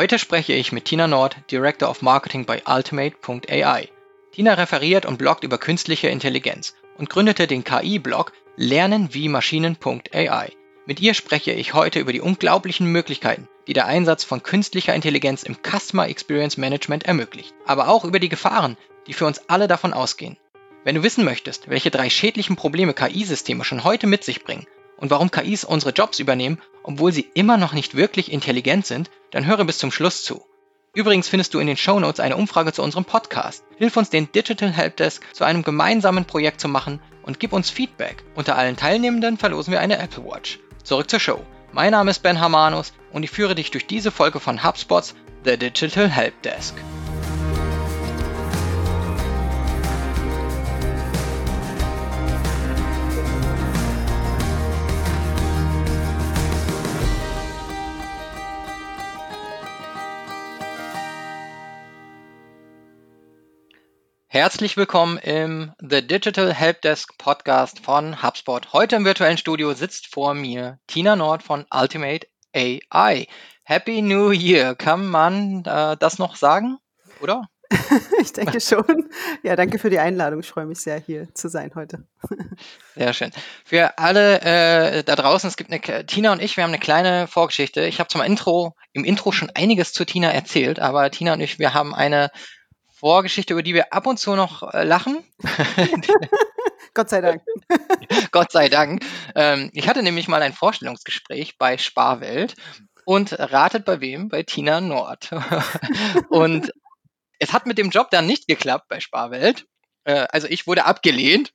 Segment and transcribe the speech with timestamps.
[0.00, 3.90] Heute spreche ich mit Tina Nord, Director of Marketing bei Ultimate.ai.
[4.32, 10.52] Tina referiert und bloggt über künstliche Intelligenz und gründete den KI-Blog Lernen wie Maschinen.ai.
[10.86, 15.42] Mit ihr spreche ich heute über die unglaublichen Möglichkeiten, die der Einsatz von künstlicher Intelligenz
[15.42, 19.92] im Customer Experience Management ermöglicht, aber auch über die Gefahren, die für uns alle davon
[19.92, 20.38] ausgehen.
[20.82, 24.66] Wenn du wissen möchtest, welche drei schädlichen Probleme KI-Systeme schon heute mit sich bringen
[25.00, 29.46] und warum KIs unsere Jobs übernehmen, obwohl sie immer noch nicht wirklich intelligent sind, dann
[29.46, 30.44] höre bis zum Schluss zu.
[30.92, 33.64] Übrigens findest du in den Shownotes eine Umfrage zu unserem Podcast.
[33.76, 38.24] Hilf uns, den Digital Helpdesk zu einem gemeinsamen Projekt zu machen und gib uns Feedback.
[38.34, 40.58] Unter allen Teilnehmenden verlosen wir eine Apple Watch.
[40.82, 41.40] Zurück zur Show.
[41.72, 45.56] Mein Name ist Ben Hamanus und ich führe dich durch diese Folge von HubSpots The
[45.56, 46.74] Digital Helpdesk.
[64.32, 68.72] Herzlich willkommen im The Digital Helpdesk Podcast von HubSpot.
[68.72, 73.26] Heute im virtuellen Studio sitzt vor mir Tina Nord von Ultimate AI.
[73.64, 74.76] Happy New Year.
[74.76, 76.78] Kann man äh, das noch sagen,
[77.20, 77.48] oder?
[78.22, 79.10] ich denke schon.
[79.42, 80.38] Ja, danke für die Einladung.
[80.38, 82.06] Ich freue mich sehr, hier zu sein heute.
[82.94, 83.32] Sehr schön.
[83.64, 87.26] Für alle äh, da draußen, es gibt eine Tina und ich, wir haben eine kleine
[87.26, 87.84] Vorgeschichte.
[87.84, 91.58] Ich habe zum Intro, im Intro schon einiges zu Tina erzählt, aber Tina und ich,
[91.58, 92.30] wir haben eine
[93.00, 95.24] Vorgeschichte, über die wir ab und zu noch äh, lachen.
[96.94, 97.42] Gott sei Dank.
[98.30, 99.04] Gott sei Dank.
[99.34, 102.56] Ähm, ich hatte nämlich mal ein Vorstellungsgespräch bei Sparwelt
[103.06, 104.28] und ratet bei wem?
[104.28, 105.30] Bei Tina Nord.
[106.28, 106.72] und
[107.38, 109.66] es hat mit dem Job dann nicht geklappt bei Sparwelt.
[110.04, 111.54] Äh, also ich wurde abgelehnt.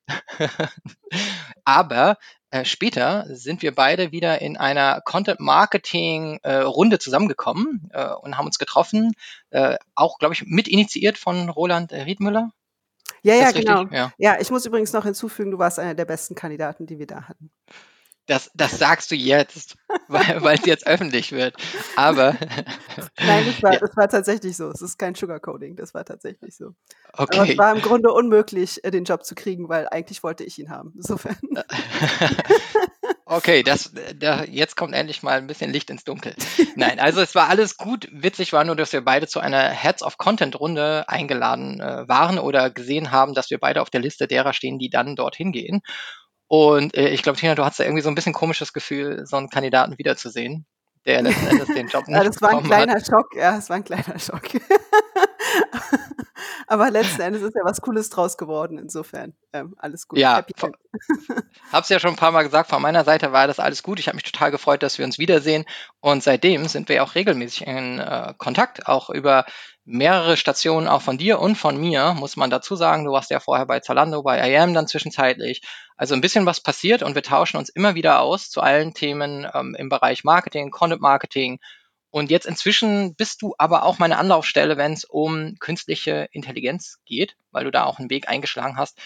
[1.64, 2.18] Aber
[2.56, 8.58] äh, später sind wir beide wieder in einer Content-Marketing-Runde äh, zusammengekommen äh, und haben uns
[8.58, 9.14] getroffen,
[9.96, 12.52] auch, glaube ich, mit initiiert von Roland Riedmüller.
[13.24, 13.86] Ja, ja, genau.
[13.92, 14.12] Ja.
[14.18, 17.24] ja, ich muss übrigens noch hinzufügen, du warst einer der besten Kandidaten, die wir da
[17.30, 17.52] hatten.
[18.28, 19.78] Das, das sagst du jetzt,
[20.08, 21.56] weil es jetzt öffentlich wird.
[21.96, 22.32] Aber.
[23.20, 23.80] Nein, das war, ja.
[23.80, 24.70] das war tatsächlich so.
[24.70, 26.72] Es ist kein Sugarcoding, das war tatsächlich so.
[27.14, 27.38] Okay.
[27.38, 30.58] Aber es war im Grunde unmöglich, äh, den Job zu kriegen, weil eigentlich wollte ich
[30.58, 30.94] ihn haben.
[30.96, 31.38] Insofern.
[33.28, 36.36] Okay, das, da, jetzt kommt endlich mal ein bisschen Licht ins Dunkel.
[36.76, 38.08] Nein, also es war alles gut.
[38.12, 42.38] Witzig war nur, dass wir beide zu einer Heads of Content Runde eingeladen äh, waren
[42.38, 45.82] oder gesehen haben, dass wir beide auf der Liste derer stehen, die dann dorthin gehen.
[46.48, 49.38] Und äh, ich glaube, Tina, du hast da irgendwie so ein bisschen komisches Gefühl, so
[49.38, 50.66] einen Kandidaten wiederzusehen,
[51.06, 53.06] der letzten Endes den Job nicht ja, Das war ein kleiner hat.
[53.06, 54.44] Schock, ja, es war ein kleiner Schock.
[56.68, 60.18] Aber letzten Endes ist ja was Cooles draus geworden, insofern ähm, alles gut.
[60.18, 60.44] Ja,
[61.72, 64.00] hab's ja schon ein paar Mal gesagt, von meiner Seite war das alles gut.
[64.00, 65.66] Ich habe mich total gefreut, dass wir uns wiedersehen
[66.00, 69.46] und seitdem sind wir auch regelmäßig in äh, Kontakt, auch über
[69.86, 73.06] mehrere Stationen auch von dir und von mir, muss man dazu sagen.
[73.06, 75.62] Du warst ja vorher bei Zalando, bei IAM dann zwischenzeitlich.
[75.96, 79.48] Also ein bisschen was passiert und wir tauschen uns immer wieder aus zu allen Themen
[79.54, 81.60] ähm, im Bereich Marketing, Content Marketing.
[82.10, 87.36] Und jetzt inzwischen bist du aber auch meine Anlaufstelle, wenn es um künstliche Intelligenz geht,
[87.52, 88.98] weil du da auch einen Weg eingeschlagen hast,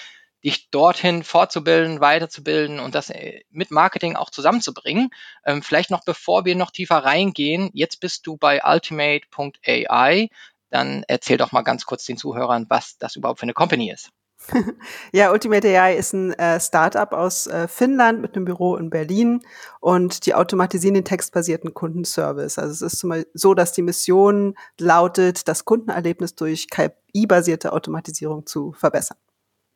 [0.44, 5.10] dich dorthin fortzubilden, weiterzubilden und das äh, mit Marketing auch zusammenzubringen.
[5.46, 10.30] Ähm, vielleicht noch bevor wir noch tiefer reingehen, jetzt bist du bei ultimate.ai
[10.70, 14.12] dann erzähl doch mal ganz kurz den Zuhörern, was das überhaupt für eine Company ist.
[15.12, 19.42] Ja, Ultimate AI ist ein äh, Startup aus äh, Finnland mit einem Büro in Berlin
[19.80, 22.58] und die automatisieren den textbasierten Kundenservice.
[22.58, 28.46] Also es ist zum Beispiel so, dass die Mission lautet, das Kundenerlebnis durch KI-basierte Automatisierung
[28.46, 29.18] zu verbessern.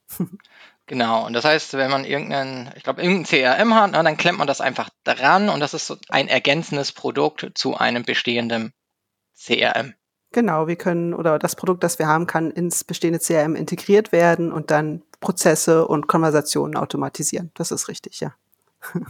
[0.85, 4.37] Genau, und das heißt, wenn man irgendeinen, ich glaube, irgendein CRM hat, ne, dann klemmt
[4.37, 8.73] man das einfach dran und das ist so ein ergänzendes Produkt zu einem bestehenden
[9.33, 9.93] CRM.
[10.33, 14.51] Genau, wir können oder das Produkt, das wir haben, kann ins bestehende CRM integriert werden
[14.51, 17.51] und dann Prozesse und Konversationen automatisieren.
[17.53, 18.33] Das ist richtig, ja.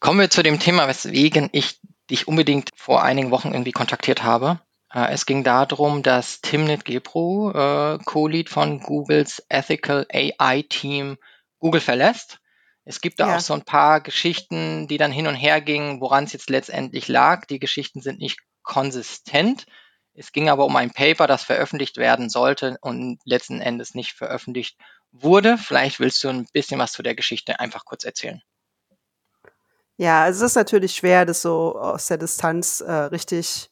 [0.00, 1.80] Kommen wir zu dem Thema, weswegen ich
[2.10, 4.60] dich unbedingt vor einigen Wochen irgendwie kontaktiert habe.
[4.92, 11.16] Äh, es ging darum, dass Timnit Gebru, äh, Co-Lead von Googles Ethical AI Team,
[11.58, 12.40] Google verlässt.
[12.84, 13.36] Es gibt da ja.
[13.36, 17.08] auch so ein paar Geschichten, die dann hin und her gingen, woran es jetzt letztendlich
[17.08, 17.46] lag.
[17.46, 19.66] Die Geschichten sind nicht konsistent.
[20.14, 24.76] Es ging aber um ein Paper, das veröffentlicht werden sollte und letzten Endes nicht veröffentlicht
[25.12, 25.56] wurde.
[25.56, 28.42] Vielleicht willst du ein bisschen was zu der Geschichte einfach kurz erzählen.
[29.96, 33.69] Ja, also es ist natürlich schwer, das so aus der Distanz äh, richtig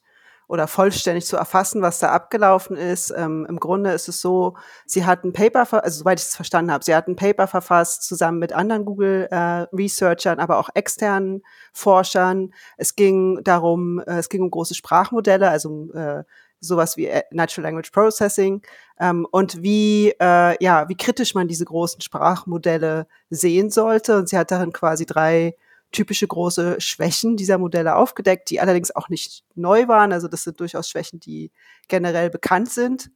[0.49, 3.13] oder vollständig zu erfassen, was da abgelaufen ist.
[3.15, 6.71] Ähm, Im Grunde ist es so, sie hat ein Paper, also soweit ich es verstanden
[6.71, 12.51] habe, sie hat ein Paper verfasst zusammen mit anderen Google-Researchern, äh, aber auch externen Forschern.
[12.77, 16.23] Es ging darum, äh, es ging um große Sprachmodelle, also äh,
[16.59, 18.63] sowas wie äh, Natural Language Processing
[18.99, 24.17] ähm, und wie äh, ja wie kritisch man diese großen Sprachmodelle sehen sollte.
[24.17, 25.55] Und sie hat darin quasi drei
[25.91, 30.13] typische große Schwächen dieser Modelle aufgedeckt, die allerdings auch nicht neu waren.
[30.13, 31.51] Also das sind durchaus Schwächen, die
[31.87, 33.09] generell bekannt sind.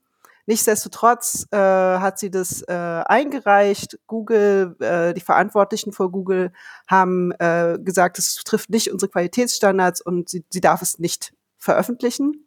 [0.45, 3.97] Nichtsdestotrotz äh, hat sie das äh, eingereicht.
[4.07, 6.51] Google, äh, die Verantwortlichen vor Google
[6.87, 12.45] haben äh, gesagt, es trifft nicht unsere Qualitätsstandards und sie, sie darf es nicht veröffentlichen.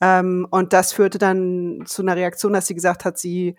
[0.00, 3.56] Ähm, und das führte dann zu einer Reaktion, dass sie gesagt hat, sie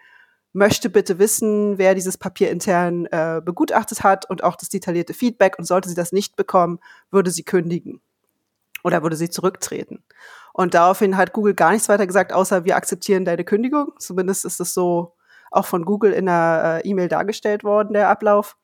[0.56, 5.60] möchte bitte wissen, wer dieses Papier intern äh, begutachtet hat und auch das detaillierte Feedback.
[5.60, 6.80] Und sollte sie das nicht bekommen,
[7.12, 8.02] würde sie kündigen
[8.84, 10.04] oder würde sie zurücktreten.
[10.54, 13.92] Und daraufhin hat Google gar nichts weiter gesagt, außer wir akzeptieren deine Kündigung.
[14.00, 15.13] Zumindest ist das so
[15.52, 18.56] auch von Google in einer äh, E-Mail dargestellt worden, der Ablauf.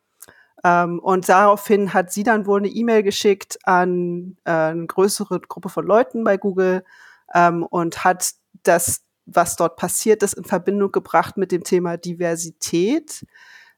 [0.63, 5.69] Ähm, und daraufhin hat sie dann wohl eine E-Mail geschickt an äh, eine größere Gruppe
[5.69, 6.85] von Leuten bei Google
[7.33, 8.31] ähm, und hat
[8.63, 13.25] das was dort passiert ist, in Verbindung gebracht mit dem Thema Diversität.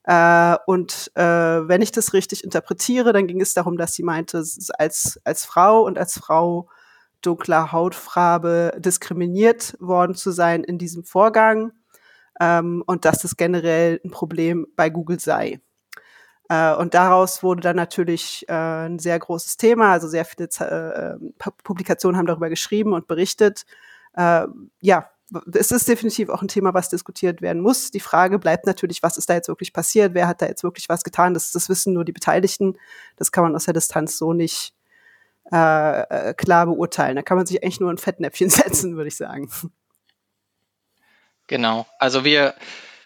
[0.04, 4.38] Äh, und äh, wenn ich das richtig interpretiere, dann ging es darum, dass sie meinte,
[4.38, 6.68] als, als Frau und als Frau
[7.22, 11.72] dunkler Hautfarbe diskriminiert worden zu sein in diesem Vorgang
[12.40, 15.62] ähm, und dass das generell ein Problem bei Google sei.
[16.50, 19.92] Äh, und daraus wurde dann natürlich äh, ein sehr großes Thema.
[19.92, 21.18] Also sehr viele äh,
[21.64, 23.66] Publikationen haben darüber geschrieben und berichtet.
[24.16, 24.48] Äh,
[24.82, 25.10] ja,
[25.54, 27.92] es ist definitiv auch ein Thema, was diskutiert werden muss.
[27.92, 30.14] Die Frage bleibt natürlich, was ist da jetzt wirklich passiert?
[30.14, 31.34] Wer hat da jetzt wirklich was getan?
[31.34, 32.78] Das, das wissen nur die Beteiligten.
[33.16, 34.74] Das kann man aus der Distanz so nicht
[35.52, 37.16] äh, äh klar beurteilen.
[37.16, 39.50] Da kann man sich eigentlich nur ein Fettnäpfchen setzen, würde ich sagen.
[41.48, 41.86] Genau.
[42.00, 42.54] Also wir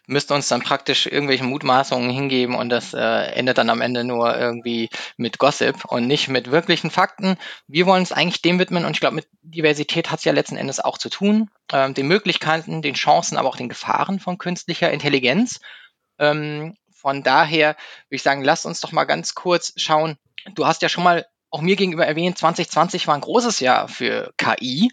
[0.08, 3.00] müsste uns dann praktisch irgendwelchen Mutmaßungen hingeben und das äh,
[3.34, 7.38] endet dann am Ende nur irgendwie mit Gossip und nicht mit wirklichen Fakten.
[7.68, 10.58] Wir wollen uns eigentlich dem widmen und ich glaube, mit Diversität hat es ja letzten
[10.58, 14.92] Endes auch zu tun, ähm, den Möglichkeiten, den Chancen, aber auch den Gefahren von künstlicher
[14.92, 15.60] Intelligenz.
[16.18, 20.18] Ähm, von daher würde ich sagen, lass uns doch mal ganz kurz schauen.
[20.56, 24.34] Du hast ja schon mal auch mir gegenüber erwähnt, 2020 war ein großes Jahr für
[24.38, 24.92] KI.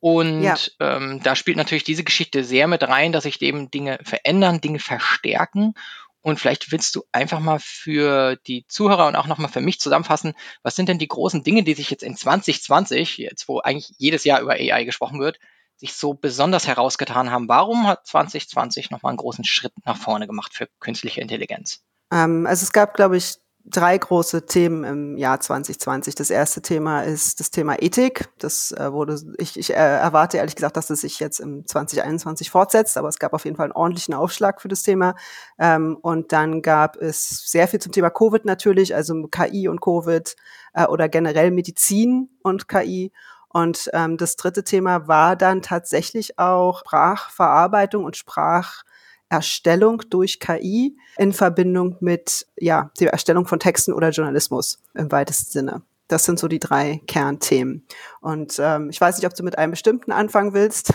[0.00, 0.56] Und ja.
[0.80, 4.78] ähm, da spielt natürlich diese Geschichte sehr mit rein, dass sich eben Dinge verändern, Dinge
[4.78, 5.74] verstärken.
[6.20, 10.34] Und vielleicht willst du einfach mal für die Zuhörer und auch nochmal für mich zusammenfassen,
[10.62, 14.24] was sind denn die großen Dinge, die sich jetzt in 2020, jetzt wo eigentlich jedes
[14.24, 15.38] Jahr über AI gesprochen wird,
[15.76, 17.48] sich so besonders herausgetan haben?
[17.48, 21.82] Warum hat 2020 nochmal einen großen Schritt nach vorne gemacht für künstliche Intelligenz?
[22.12, 23.36] Ähm, also es gab, glaube ich,
[23.70, 26.14] drei große Themen im Jahr 2020.
[26.14, 28.28] Das erste Thema ist das Thema Ethik.
[28.38, 32.50] Das äh, wurde, ich, ich äh, erwarte ehrlich gesagt, dass es sich jetzt im 2021
[32.50, 35.14] fortsetzt, aber es gab auf jeden Fall einen ordentlichen Aufschlag für das Thema.
[35.58, 40.36] Ähm, und dann gab es sehr viel zum Thema Covid natürlich, also KI und Covid
[40.74, 43.12] äh, oder generell Medizin und KI.
[43.48, 48.82] Und ähm, das dritte Thema war dann tatsächlich auch Sprachverarbeitung und Sprach
[49.28, 55.50] Erstellung durch KI in Verbindung mit ja, der Erstellung von Texten oder Journalismus im weitesten
[55.50, 55.82] Sinne.
[56.08, 57.86] Das sind so die drei Kernthemen.
[58.20, 60.94] Und ähm, ich weiß nicht, ob du mit einem bestimmten anfangen willst,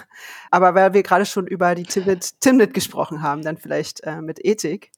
[0.50, 4.42] aber weil wir gerade schon über die Timnit, Timnit gesprochen haben, dann vielleicht äh, mit
[4.42, 4.90] Ethik.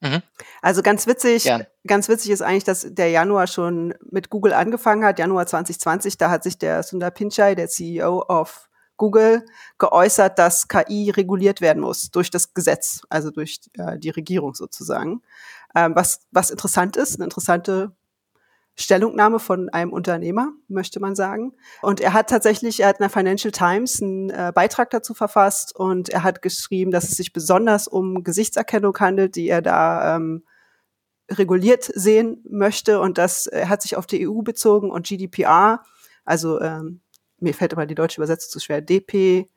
[0.00, 0.22] Mhm.
[0.60, 1.60] Also ganz witzig, ja.
[1.86, 6.30] ganz witzig ist eigentlich, dass der Januar schon mit Google angefangen hat, Januar 2020, da
[6.30, 9.44] hat sich der Sundar Pichai, der CEO of Google
[9.78, 15.22] geäußert, dass KI reguliert werden muss durch das Gesetz, also durch äh, die Regierung sozusagen.
[15.74, 17.92] Ähm, was, was interessant ist, eine interessante
[18.76, 21.52] Stellungnahme von einem Unternehmer, möchte man sagen.
[21.80, 25.74] Und er hat tatsächlich, er hat in der Financial Times einen äh, Beitrag dazu verfasst
[25.76, 30.44] und er hat geschrieben, dass es sich besonders um Gesichtserkennung handelt, die er da ähm,
[31.30, 33.00] reguliert sehen möchte.
[33.00, 35.84] Und das er hat sich auf die EU bezogen und GDPR,
[36.24, 37.00] also ähm,
[37.44, 39.48] mir fällt immer die deutsche Übersetzung zu schwer, DP,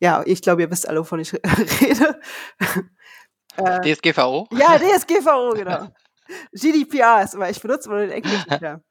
[0.00, 1.32] ja, ich glaube, ihr wisst alle, wovon ich
[1.80, 2.20] rede.
[3.56, 4.48] äh, DSGVO?
[4.52, 5.88] Ja, DSGVO, genau.
[6.52, 8.82] GDPR ist immer, ich benutze immer den englischen Term.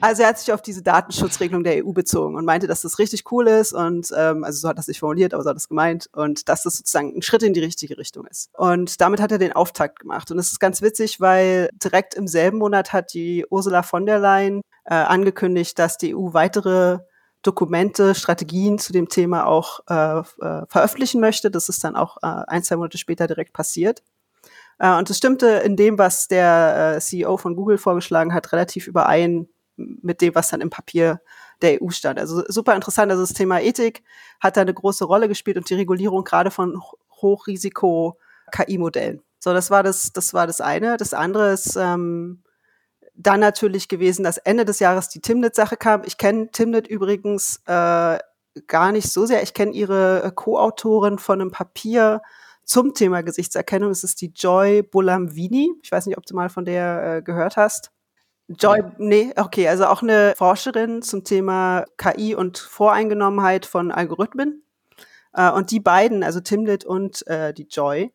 [0.00, 3.30] Also er hat sich auf diese Datenschutzregelung der EU bezogen und meinte, dass das richtig
[3.30, 6.08] cool ist und ähm, also so hat das nicht formuliert, aber so hat das gemeint
[6.12, 8.50] und dass das sozusagen ein Schritt in die richtige Richtung ist.
[8.54, 12.26] Und damit hat er den Auftakt gemacht und es ist ganz witzig, weil direkt im
[12.26, 16.98] selben Monat hat die Ursula von der Leyen äh, angekündigt, dass die EU weitere
[17.42, 21.50] Dokumente, Strategien zu dem Thema auch äh, äh, veröffentlichen möchte.
[21.50, 24.02] Das ist dann auch äh, ein, zwei Monate später direkt passiert.
[24.78, 28.86] Äh, und es stimmte in dem, was der äh, CEO von Google vorgeschlagen hat, relativ
[28.86, 31.20] überein mit dem, was dann im Papier
[31.62, 32.18] der EU stand.
[32.18, 33.10] Also super interessant.
[33.10, 34.02] Also das Thema Ethik
[34.40, 36.82] hat da eine große Rolle gespielt und die Regulierung gerade von
[37.20, 39.22] Hochrisiko-KI-Modellen.
[39.38, 40.96] So, das war das, das war das eine.
[40.96, 42.42] Das andere ist ähm,
[43.22, 46.02] dann natürlich gewesen, dass Ende des Jahres die Timnit-Sache kam.
[46.04, 48.18] Ich kenne Timnit übrigens äh,
[48.66, 49.42] gar nicht so sehr.
[49.42, 52.22] Ich kenne ihre äh, Co-Autorin von einem Papier
[52.64, 53.90] zum Thema Gesichtserkennung.
[53.90, 55.72] Es ist die Joy Bulamvini.
[55.82, 57.90] Ich weiß nicht, ob du mal von der äh, gehört hast.
[58.48, 64.62] Joy, nee, okay, also auch eine Forscherin zum Thema KI und Voreingenommenheit von Algorithmen.
[65.32, 68.12] Äh, und die beiden, also Timnit und äh, die Joy,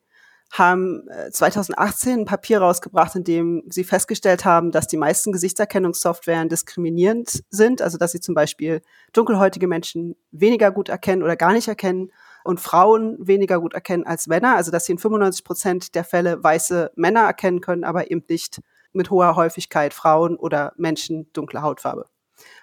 [0.50, 6.48] haben 2018 äh, ein Papier rausgebracht, in dem sie festgestellt haben, dass die meisten Gesichtserkennungssoftwaren
[6.48, 8.80] diskriminierend sind, also dass sie zum Beispiel
[9.12, 12.10] dunkelhäutige Menschen weniger gut erkennen oder gar nicht erkennen
[12.44, 16.42] und Frauen weniger gut erkennen als Männer, also dass sie in 95 Prozent der Fälle
[16.42, 18.60] weiße Männer erkennen können, aber eben nicht
[18.92, 22.06] mit hoher Häufigkeit Frauen oder Menschen dunkler Hautfarbe.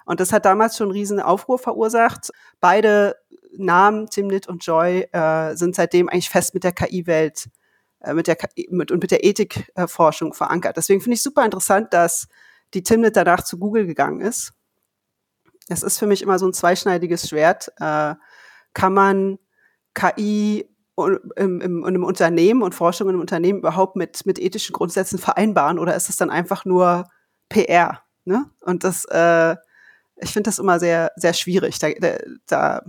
[0.05, 2.31] Und das hat damals schon einen riesen Aufruhr verursacht.
[2.59, 3.15] Beide
[3.57, 7.49] Namen, Timnit und Joy, äh, sind seitdem eigentlich fest mit der KI-Welt
[8.13, 8.37] mit der
[8.69, 10.77] mit, und mit der Ethikforschung verankert.
[10.77, 12.27] Deswegen finde ich super interessant, dass
[12.73, 14.53] die Timnit danach zu Google gegangen ist.
[15.67, 17.71] Das ist für mich immer so ein zweischneidiges Schwert.
[17.79, 18.15] Äh,
[18.73, 19.39] kann man
[19.93, 25.79] KI im, im, im Unternehmen und Forschung im Unternehmen überhaupt mit, mit ethischen Grundsätzen vereinbaren
[25.79, 27.05] oder ist es dann einfach nur
[27.49, 28.01] PR?
[28.25, 28.49] Ne?
[28.61, 29.55] Und das, äh,
[30.17, 31.89] ich finde das immer sehr, sehr schwierig, da,
[32.47, 32.83] da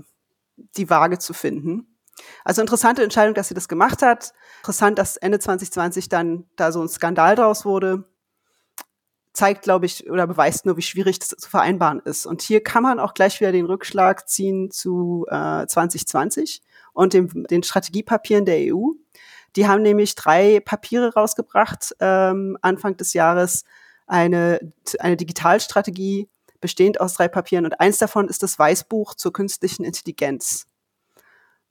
[0.76, 1.95] die Waage zu finden.
[2.44, 4.32] Also interessante Entscheidung, dass sie das gemacht hat.
[4.60, 8.04] Interessant, dass Ende 2020 dann da so ein Skandal draus wurde.
[9.32, 12.24] Zeigt, glaube ich, oder beweist nur, wie schwierig das zu vereinbaren ist.
[12.24, 16.62] Und hier kann man auch gleich wieder den Rückschlag ziehen zu äh, 2020
[16.94, 18.92] und dem, den Strategiepapieren der EU.
[19.56, 23.64] Die haben nämlich drei Papiere rausgebracht ähm, Anfang des Jahres.
[24.06, 26.28] Eine, eine Digitalstrategie
[26.60, 30.66] bestehend aus drei Papieren und eins davon ist das Weißbuch zur künstlichen Intelligenz.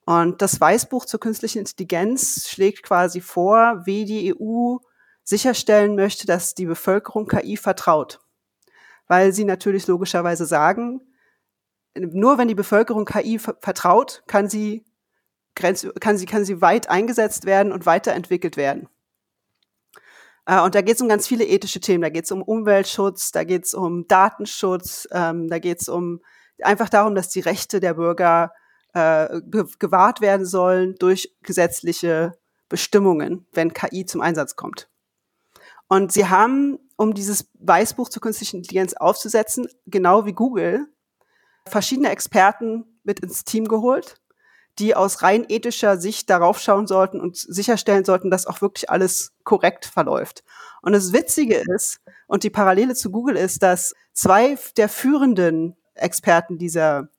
[0.06, 4.78] Und das Weißbuch zur künstlichen Intelligenz schlägt quasi vor, wie die EU
[5.24, 8.20] sicherstellen möchte, dass die Bevölkerung KI vertraut.
[9.08, 11.02] Weil sie natürlich logischerweise sagen,
[11.98, 14.86] nur wenn die Bevölkerung KI vertraut, kann sie,
[15.56, 15.92] kann sie,
[16.26, 18.90] kann sie weit eingesetzt werden und weiterentwickelt werden.
[20.46, 22.04] Äh, und da geht es um ganz viele ethische Themen.
[22.04, 26.22] Da geht es um Umweltschutz, da geht es um Datenschutz, ähm, da geht es um
[26.62, 28.52] einfach darum, dass die Rechte der Bürger
[28.96, 29.42] äh,
[29.78, 32.38] gewahrt werden sollen durch gesetzliche
[32.70, 34.90] Bestimmungen, wenn KI zum Einsatz kommt.
[35.88, 40.88] Und sie haben, um dieses Weißbuch zur künstlichen Intelligenz aufzusetzen, genau wie Google,
[41.68, 44.16] verschiedene Experten mit ins Team geholt,
[44.80, 49.34] die aus rein ethischer Sicht darauf schauen sollten und sicherstellen sollten, dass auch wirklich alles
[49.44, 50.44] korrekt verläuft.
[50.82, 56.58] Und das Witzige ist, und die Parallele zu Google ist, dass zwei der führenden Experten
[56.58, 57.10] dieser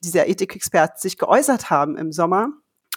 [0.00, 2.50] dieser Ethikexperten sich geäußert haben im Sommer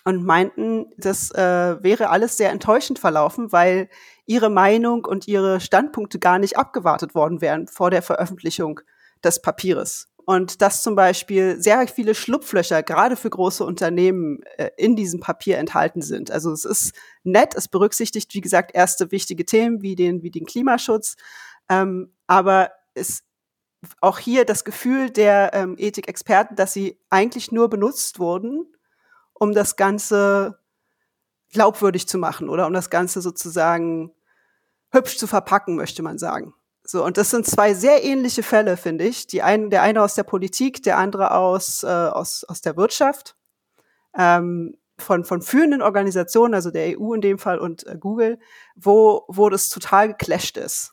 [0.05, 3.89] und meinten, das äh, wäre alles sehr enttäuschend verlaufen, weil
[4.25, 8.81] ihre Meinung und ihre Standpunkte gar nicht abgewartet worden wären vor der Veröffentlichung
[9.23, 10.09] des Papieres.
[10.25, 15.57] Und dass zum Beispiel sehr viele Schlupflöcher gerade für große Unternehmen äh, in diesem Papier
[15.57, 16.31] enthalten sind.
[16.31, 16.93] Also es ist
[17.23, 21.15] nett, es berücksichtigt, wie gesagt, erste wichtige Themen wie den, wie den Klimaschutz.
[21.69, 23.23] Ähm, aber es
[24.01, 28.65] auch hier das Gefühl der ähm, Ethikexperten, dass sie eigentlich nur benutzt wurden,
[29.33, 30.59] um das Ganze
[31.51, 34.11] glaubwürdig zu machen oder um das Ganze sozusagen
[34.91, 36.53] hübsch zu verpacken, möchte man sagen.
[36.85, 39.27] So, und das sind zwei sehr ähnliche Fälle, finde ich.
[39.27, 43.35] Die einen, der eine aus der Politik, der andere aus, äh, aus, aus der Wirtschaft.
[44.17, 48.39] Ähm, von, von führenden Organisationen, also der EU in dem Fall und äh, Google,
[48.75, 50.92] wo, wo das total geclasht ist.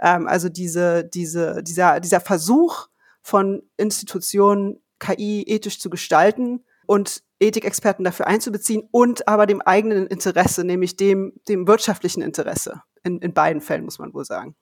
[0.00, 2.88] Ähm, also diese, diese, dieser, dieser Versuch
[3.22, 10.64] von Institutionen, KI ethisch zu gestalten und Ethikexperten dafür einzubeziehen und aber dem eigenen Interesse,
[10.64, 12.82] nämlich dem, dem wirtschaftlichen Interesse.
[13.02, 14.56] In, in beiden Fällen, muss man wohl sagen.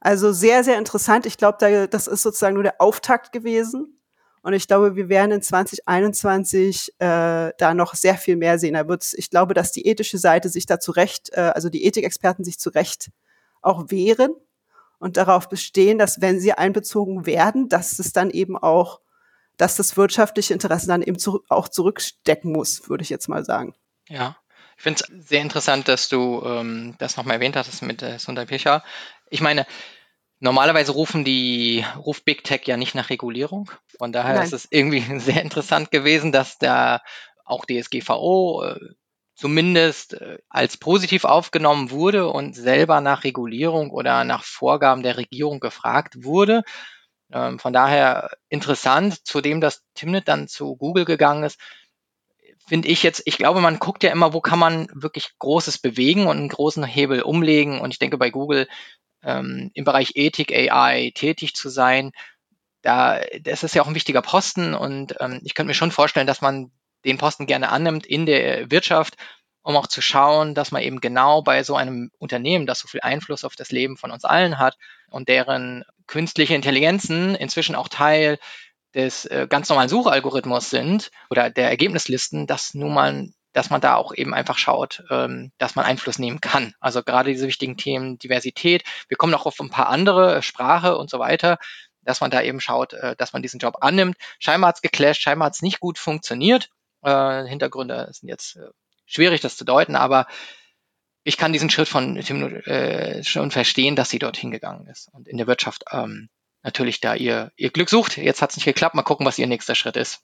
[0.00, 1.26] Also sehr, sehr interessant.
[1.26, 4.00] Ich glaube, da, das ist sozusagen nur der Auftakt gewesen.
[4.42, 8.74] Und ich glaube, wir werden in 2021 äh, da noch sehr viel mehr sehen.
[8.74, 11.84] Da wird's, ich glaube, dass die ethische Seite sich da zu Recht, äh, also die
[11.84, 13.10] Ethikexperten sich zu Recht
[13.66, 14.34] auch wehren
[14.98, 19.00] und darauf bestehen, dass wenn sie einbezogen werden, dass es dann eben auch,
[19.56, 23.74] dass das wirtschaftliche Interesse dann eben zu, auch zurückstecken muss, würde ich jetzt mal sagen.
[24.08, 24.36] Ja,
[24.76, 28.46] ich finde es sehr interessant, dass du ähm, das nochmal erwähnt hast mit äh, Sundar
[28.46, 28.82] Pichai.
[29.30, 29.66] Ich meine,
[30.38, 33.70] normalerweise rufen die, ruft Big Tech ja nicht nach Regulierung.
[33.98, 34.44] Von daher Nein.
[34.44, 37.02] ist es irgendwie sehr interessant gewesen, dass da
[37.44, 38.94] auch DSGVO äh,
[39.36, 45.60] zumindest äh, als positiv aufgenommen wurde und selber nach Regulierung oder nach Vorgaben der Regierung
[45.60, 46.64] gefragt wurde.
[47.32, 51.60] Ähm, von daher interessant, zudem, dass Timnit dann zu Google gegangen ist,
[52.66, 56.26] finde ich jetzt, ich glaube, man guckt ja immer, wo kann man wirklich Großes bewegen
[56.26, 57.80] und einen großen Hebel umlegen.
[57.80, 58.66] Und ich denke, bei Google
[59.22, 62.12] ähm, im Bereich Ethik, AI tätig zu sein,
[62.82, 66.26] da, das ist ja auch ein wichtiger Posten und ähm, ich könnte mir schon vorstellen,
[66.26, 66.70] dass man
[67.06, 69.14] den Posten gerne annimmt in der Wirtschaft,
[69.62, 73.00] um auch zu schauen, dass man eben genau bei so einem Unternehmen, das so viel
[73.00, 74.76] Einfluss auf das Leben von uns allen hat
[75.10, 78.38] und deren künstliche Intelligenzen inzwischen auch Teil
[78.94, 83.94] des äh, ganz normalen Suchalgorithmus sind oder der Ergebnislisten, dass nun mal dass man da
[83.94, 86.74] auch eben einfach schaut, ähm, dass man Einfluss nehmen kann.
[86.78, 88.84] Also gerade diese wichtigen Themen Diversität.
[89.08, 91.56] Wir kommen noch auf ein paar andere, Sprache und so weiter,
[92.02, 94.16] dass man da eben schaut, äh, dass man diesen Job annimmt.
[94.38, 96.68] Scheinbar hat's geclasht, scheinbar hat's nicht gut funktioniert.
[97.06, 98.68] Äh, Hintergründe sind jetzt äh,
[99.06, 100.26] schwierig, das zu deuten, aber
[101.22, 105.28] ich kann diesen Schritt von Tim äh, schon verstehen, dass sie dorthin gegangen ist und
[105.28, 106.28] in der Wirtschaft ähm,
[106.64, 108.16] natürlich da ihr, ihr Glück sucht.
[108.16, 110.20] Jetzt hat's nicht geklappt, mal gucken, was ihr nächster Schritt ist.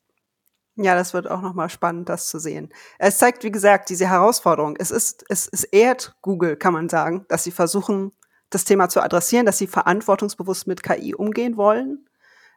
[0.74, 2.72] Ja, das wird auch nochmal spannend, das zu sehen.
[2.98, 4.74] Es zeigt, wie gesagt, diese Herausforderung.
[4.78, 8.10] Es ist, es, es ehrt Google, kann man sagen, dass sie versuchen,
[8.50, 12.08] das Thema zu adressieren, dass sie verantwortungsbewusst mit KI umgehen wollen.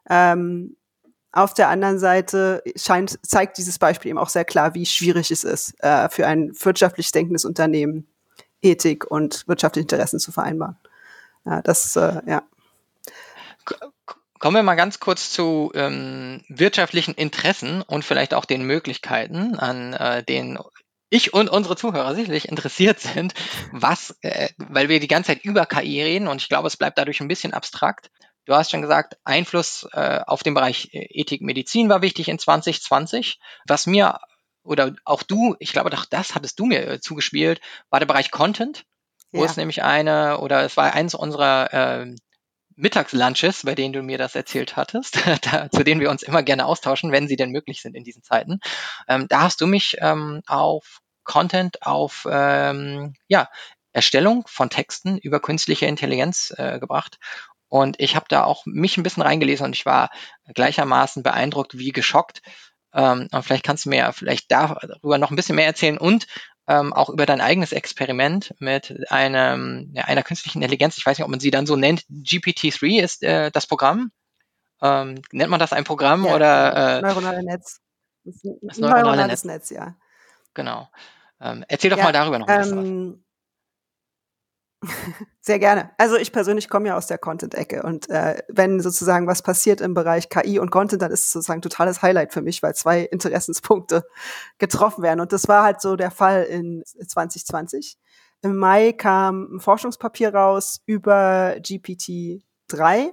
[0.10, 0.78] Ähm,
[1.36, 5.44] auf der anderen Seite scheint, zeigt dieses Beispiel eben auch sehr klar, wie schwierig es
[5.44, 8.08] ist, äh, für ein wirtschaftlich denkendes Unternehmen
[8.62, 10.78] Ethik und wirtschaftliche Interessen zu vereinbaren.
[11.46, 12.44] Ja, das, äh, ja.
[14.40, 19.94] Kommen wir mal ganz kurz zu ähm, wirtschaftlichen Interessen und vielleicht auch den Möglichkeiten, an
[19.94, 20.58] äh, denen
[21.10, 23.34] ich und unsere Zuhörer sicherlich interessiert sind,
[23.72, 26.98] was, äh, weil wir die ganze Zeit über KI reden und ich glaube, es bleibt
[26.98, 28.10] dadurch ein bisschen abstrakt.
[28.46, 32.40] Du hast schon gesagt, Einfluss äh, auf den Bereich äh, Ethik, Medizin war wichtig in
[32.40, 33.40] 2020.
[33.68, 34.20] Was mir
[34.64, 38.32] oder auch du, ich glaube, doch das hattest du mir äh, zugespielt, war der Bereich
[38.32, 38.86] Content,
[39.32, 39.50] wo ja.
[39.50, 42.16] es nämlich eine oder es war eins unserer äh,
[42.76, 45.20] Mittagslunches, bei denen du mir das erzählt hattest,
[45.52, 48.24] da, zu denen wir uns immer gerne austauschen, wenn sie denn möglich sind in diesen
[48.24, 48.60] Zeiten.
[49.08, 53.50] Ähm, da hast du mich ähm, auf Content, auf ähm, ja,
[53.94, 57.18] Erstellung von Texten über künstliche Intelligenz äh, gebracht.
[57.68, 60.10] Und ich habe da auch mich ein bisschen reingelesen und ich war
[60.54, 62.42] gleichermaßen beeindruckt wie geschockt.
[62.94, 66.28] Ähm, und vielleicht kannst du mir vielleicht darüber noch ein bisschen mehr erzählen und
[66.68, 70.98] ähm, auch über dein eigenes Experiment mit einem, ja, einer künstlichen Intelligenz.
[70.98, 72.06] Ich weiß nicht, ob man sie dann so nennt.
[72.10, 74.12] GPT-3 ist äh, das Programm.
[74.82, 76.98] Ähm, nennt man das ein Programm ja, oder?
[76.98, 77.82] Äh, neuronale Netz.
[78.24, 79.70] Das, das neuronale, neuronales Netz.
[79.70, 79.96] Netz, ja.
[80.54, 80.90] Genau.
[81.40, 83.25] Ähm, erzähl doch ja, mal darüber noch ein bisschen was.
[85.42, 85.92] Sehr gerne.
[85.98, 89.94] Also ich persönlich komme ja aus der Content-Ecke und äh, wenn sozusagen was passiert im
[89.94, 94.06] Bereich KI und Content, dann ist es sozusagen totales Highlight für mich, weil zwei Interessenspunkte
[94.58, 95.20] getroffen werden.
[95.20, 97.98] Und das war halt so der Fall in 2020.
[98.42, 103.12] Im Mai kam ein Forschungspapier raus über GPT-3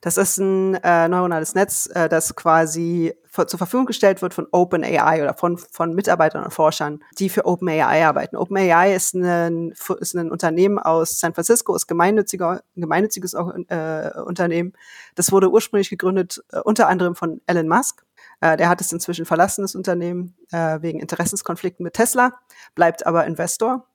[0.00, 5.22] das ist ein äh, neuronales Netz, äh, das quasi zur Verfügung gestellt wird von OpenAI
[5.22, 8.36] oder von, von Mitarbeitern und Forschern, die für OpenAI arbeiten.
[8.36, 14.72] OpenAI ist ein, ist ein Unternehmen aus San Francisco, ist gemeinnütziger, gemeinnütziges äh, Unternehmen.
[15.14, 18.04] Das wurde ursprünglich gegründet äh, unter anderem von Elon Musk.
[18.40, 22.32] Äh, der hat es inzwischen verlassen, das Unternehmen, äh, wegen Interessenskonflikten mit Tesla,
[22.74, 23.86] bleibt aber Investor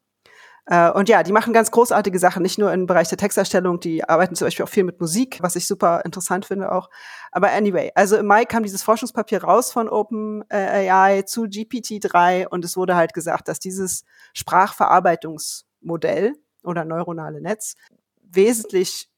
[0.65, 4.33] und ja, die machen ganz großartige Sachen, nicht nur im Bereich der Texterstellung, die arbeiten
[4.33, 6.89] zum Beispiel auch viel mit Musik, was ich super interessant finde auch.
[7.33, 12.77] Aber anyway, also im Mai kam dieses Forschungspapier raus von OpenAI zu GPT-3 und es
[12.77, 17.75] wurde halt gesagt, dass dieses Sprachverarbeitungsmodell oder neuronale Netz
[18.21, 19.09] wesentlich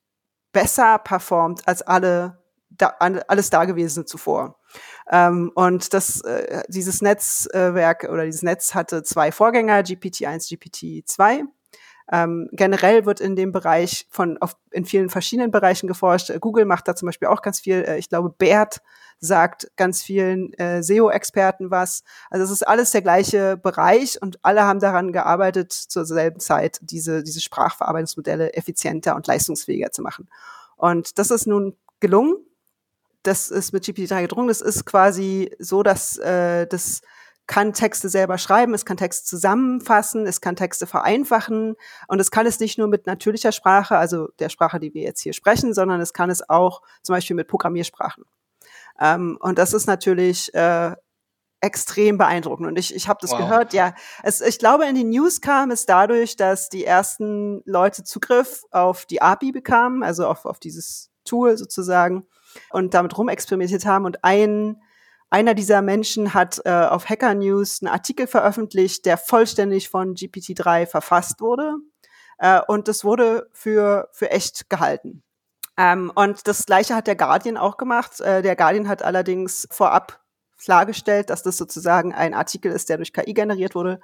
[0.51, 4.57] besser performt als alle da, alles Dagewesene zuvor.
[5.11, 11.43] Ähm, und das, äh, dieses Netzwerk äh, oder dieses Netz hatte zwei Vorgänger, GPT-1, GPT-2.
[12.11, 16.31] Ähm, generell wird in dem Bereich von auf, in vielen verschiedenen Bereichen geforscht.
[16.39, 17.83] Google macht da zum Beispiel auch ganz viel.
[17.83, 18.81] Äh, ich glaube, BERT
[19.19, 22.03] sagt ganz vielen äh, SEO-Experten was.
[22.29, 26.79] Also es ist alles der gleiche Bereich und alle haben daran gearbeitet, zur selben Zeit
[26.81, 30.29] diese, diese Sprachverarbeitungsmodelle effizienter und leistungsfähiger zu machen.
[30.75, 32.35] Und das ist nun gelungen
[33.27, 34.47] das ist mit GPT-3 gedrungen.
[34.47, 37.01] Das ist quasi so, dass äh, das
[37.47, 41.75] kann Texte selber schreiben, es kann Texte zusammenfassen, es kann Texte vereinfachen
[42.07, 45.21] und es kann es nicht nur mit natürlicher Sprache, also der Sprache, die wir jetzt
[45.21, 48.23] hier sprechen, sondern es kann es auch zum Beispiel mit Programmiersprachen.
[48.99, 50.95] Ähm, und das ist natürlich äh,
[51.61, 52.67] extrem beeindruckend.
[52.67, 53.39] Und ich, ich habe das wow.
[53.39, 53.93] gehört, ja.
[54.23, 59.05] Es, ich glaube, in den News kam es dadurch, dass die ersten Leute Zugriff auf
[59.05, 62.27] die API bekamen, also auf, auf dieses Tool sozusagen
[62.71, 64.05] und damit rumexperimentiert haben.
[64.05, 64.81] Und ein,
[65.29, 70.85] einer dieser Menschen hat äh, auf Hacker News einen Artikel veröffentlicht, der vollständig von GPT-3
[70.85, 71.75] verfasst wurde.
[72.37, 75.23] Äh, und das wurde für, für echt gehalten.
[75.77, 78.21] Ähm, und das gleiche hat der Guardian auch gemacht.
[78.21, 80.21] Äh, der Guardian hat allerdings vorab
[80.57, 83.99] klargestellt, dass das sozusagen ein Artikel ist, der durch KI generiert wurde.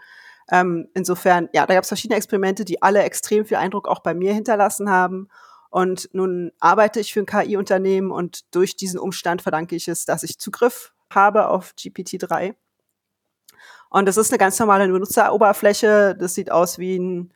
[0.51, 4.13] Ähm, insofern, ja, da gab es verschiedene Experimente, die alle extrem viel Eindruck auch bei
[4.13, 5.29] mir hinterlassen haben.
[5.71, 10.21] Und nun arbeite ich für ein KI-Unternehmen und durch diesen Umstand verdanke ich es, dass
[10.21, 12.55] ich Zugriff habe auf GPT-3.
[13.89, 16.15] Und das ist eine ganz normale Benutzeroberfläche.
[16.19, 17.33] Das sieht aus wie ein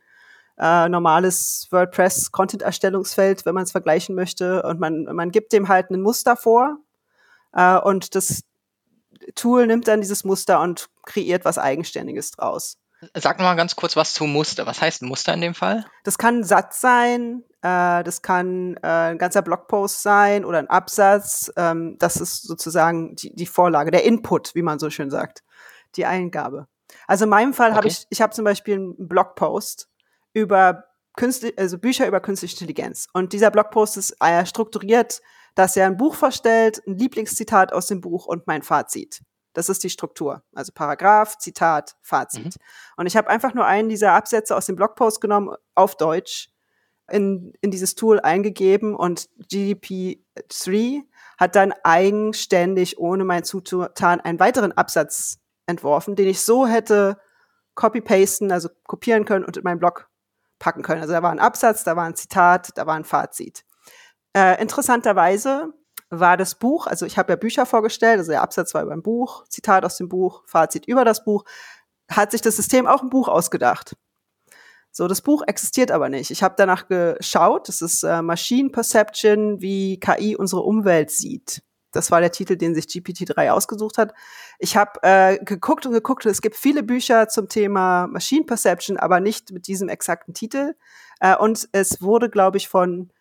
[0.58, 4.62] äh, normales WordPress-Content-Erstellungsfeld, wenn man es vergleichen möchte.
[4.62, 6.76] Und man, man gibt dem halt ein Muster vor.
[7.54, 8.42] Äh, und das
[9.34, 12.76] Tool nimmt dann dieses Muster und kreiert was Eigenständiges draus.
[13.14, 14.66] Sag mal ganz kurz was zu Muster.
[14.66, 15.86] Was heißt Muster in dem Fall?
[16.04, 20.70] Das kann ein Satz sein, äh, das kann äh, ein ganzer Blogpost sein oder ein
[20.70, 21.52] Absatz.
[21.56, 25.42] Ähm, das ist sozusagen die, die Vorlage, der Input, wie man so schön sagt,
[25.96, 26.68] die Eingabe.
[27.08, 27.76] Also in meinem Fall okay.
[27.76, 29.88] habe ich, ich habe zum Beispiel einen Blogpost
[30.32, 30.84] über
[31.16, 33.08] Künstlich, also Bücher über künstliche Intelligenz.
[33.14, 35.22] Und dieser Blogpost ist äh, strukturiert,
[35.54, 39.22] dass er ein Buch vorstellt, ein Lieblingszitat aus dem Buch und mein Fazit.
[39.54, 40.42] Das ist die Struktur.
[40.54, 42.44] Also Paragraph, Zitat, Fazit.
[42.44, 42.50] Mhm.
[42.98, 46.50] Und ich habe einfach nur einen dieser Absätze aus dem Blogpost genommen, auf Deutsch,
[47.10, 51.02] in, in dieses Tool eingegeben und GDP3
[51.38, 57.18] hat dann eigenständig, ohne mein Zutun, einen weiteren Absatz entworfen, den ich so hätte
[57.74, 60.08] copy-pasten, also kopieren können und in meinen Blog
[60.58, 61.02] packen können.
[61.02, 63.64] Also da war ein Absatz, da war ein Zitat, da war ein Fazit.
[64.34, 65.72] Äh, interessanterweise
[66.08, 69.02] war das Buch, also ich habe ja Bücher vorgestellt, also der Absatz war über ein
[69.02, 71.44] Buch, Zitat aus dem Buch, Fazit über das Buch,
[72.10, 73.96] hat sich das System auch ein Buch ausgedacht.
[74.96, 76.30] So, das Buch existiert aber nicht.
[76.30, 81.62] Ich habe danach geschaut, das ist äh, Machine Perception, wie KI unsere Umwelt sieht.
[81.92, 84.14] Das war der Titel, den sich GPT-3 ausgesucht hat.
[84.58, 89.20] Ich habe äh, geguckt und geguckt, es gibt viele Bücher zum Thema Machine Perception, aber
[89.20, 90.72] nicht mit diesem exakten Titel.
[91.20, 93.12] Äh, und es wurde, glaube ich, von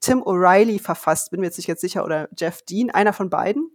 [0.00, 3.73] Tim O'Reilly verfasst, bin mir jetzt nicht jetzt sicher, oder Jeff Dean, einer von beiden.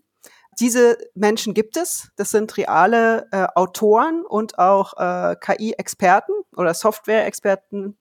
[0.60, 2.10] Diese Menschen gibt es.
[2.16, 7.98] Das sind reale äh, Autoren und auch äh, KI-Experten oder Software-Experten,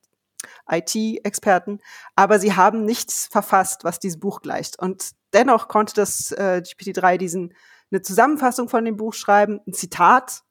[0.70, 1.80] IT-Experten,
[2.14, 4.78] aber sie haben nichts verfasst, was diesem Buch gleicht.
[4.78, 7.54] Und dennoch konnte das äh, GPT-3 diesen
[7.90, 10.42] eine Zusammenfassung von dem Buch schreiben, ein Zitat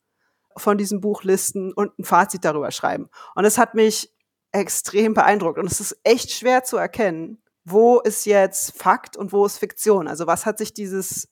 [0.56, 3.10] von diesem Buch listen und ein Fazit darüber schreiben.
[3.36, 4.12] Und es hat mich
[4.52, 5.60] extrem beeindruckt.
[5.60, 10.08] Und es ist echt schwer zu erkennen, wo ist jetzt Fakt und wo ist Fiktion.
[10.08, 11.28] Also was hat sich dieses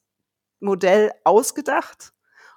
[0.59, 2.13] Modell ausgedacht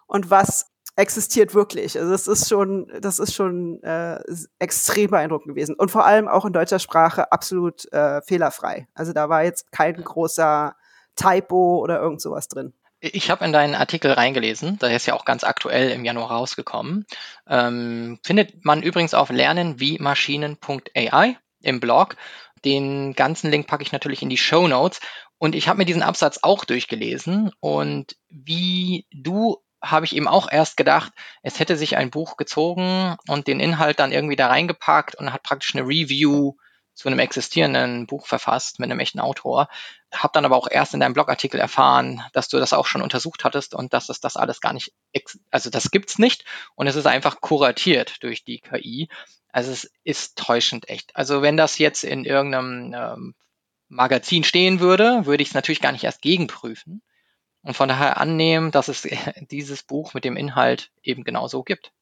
[0.06, 1.98] und was existiert wirklich.
[1.98, 4.18] Also das ist schon, das ist schon äh,
[4.58, 5.76] extrem beeindruckend gewesen.
[5.76, 8.88] Und vor allem auch in deutscher Sprache absolut äh, fehlerfrei.
[8.94, 10.74] Also da war jetzt kein großer
[11.14, 12.72] Typo oder irgend sowas drin.
[13.00, 17.06] Ich habe in deinen Artikel reingelesen, der ist ja auch ganz aktuell im Januar rausgekommen.
[17.46, 22.16] Ähm, findet man übrigens auf lernenwiemaschinen.ai im Blog.
[22.64, 24.98] Den ganzen Link packe ich natürlich in die Show Notes.
[25.38, 27.52] Und ich habe mir diesen Absatz auch durchgelesen.
[27.60, 33.16] Und wie du habe ich eben auch erst gedacht, es hätte sich ein Buch gezogen
[33.28, 36.54] und den Inhalt dann irgendwie da reingepackt und hat praktisch eine Review
[36.94, 39.68] zu einem existierenden Buch verfasst mit einem echten Autor.
[40.12, 43.44] Hab dann aber auch erst in deinem Blogartikel erfahren, dass du das auch schon untersucht
[43.44, 44.92] hattest und dass es das alles gar nicht,
[45.52, 49.08] also das gibt's nicht und es ist einfach kuratiert durch die KI.
[49.52, 51.14] Also es ist täuschend echt.
[51.14, 53.34] Also wenn das jetzt in irgendeinem ähm,
[53.88, 57.02] Magazin stehen würde, würde ich es natürlich gar nicht erst gegenprüfen
[57.62, 59.06] und von daher annehmen, dass es
[59.50, 61.92] dieses Buch mit dem Inhalt eben genauso gibt.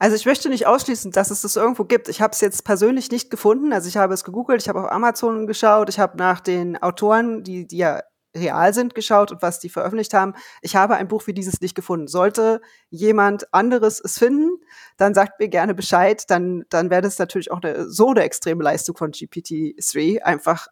[0.00, 2.08] Also ich möchte nicht ausschließen, dass es das irgendwo gibt.
[2.08, 3.72] Ich habe es jetzt persönlich nicht gefunden.
[3.72, 7.42] Also ich habe es gegoogelt, ich habe auf Amazon geschaut, ich habe nach den Autoren,
[7.42, 8.02] die, die ja
[8.36, 10.34] real sind, geschaut und was die veröffentlicht haben.
[10.62, 12.06] Ich habe ein Buch wie dieses nicht gefunden.
[12.06, 14.50] Sollte jemand anderes es finden,
[14.96, 16.22] dann sagt mir gerne Bescheid.
[16.28, 20.68] Dann, dann wäre das natürlich auch eine, so eine extreme Leistung von GPT-3, einfach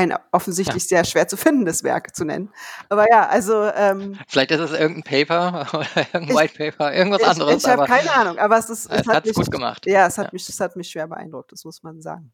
[0.00, 0.88] ein offensichtlich ja.
[0.88, 2.50] sehr schwer zu findendes Werk zu nennen.
[2.88, 7.28] Aber ja, also ähm, vielleicht ist es irgendein Paper oder irgendein White Paper, irgendwas ich,
[7.28, 7.64] anderes.
[7.64, 9.86] Ich habe keine Ahnung, aber es ist es, es hat mich, gut gemacht.
[9.86, 10.30] Ja, es hat ja.
[10.32, 12.32] mich, es hat mich schwer beeindruckt, das muss man sagen.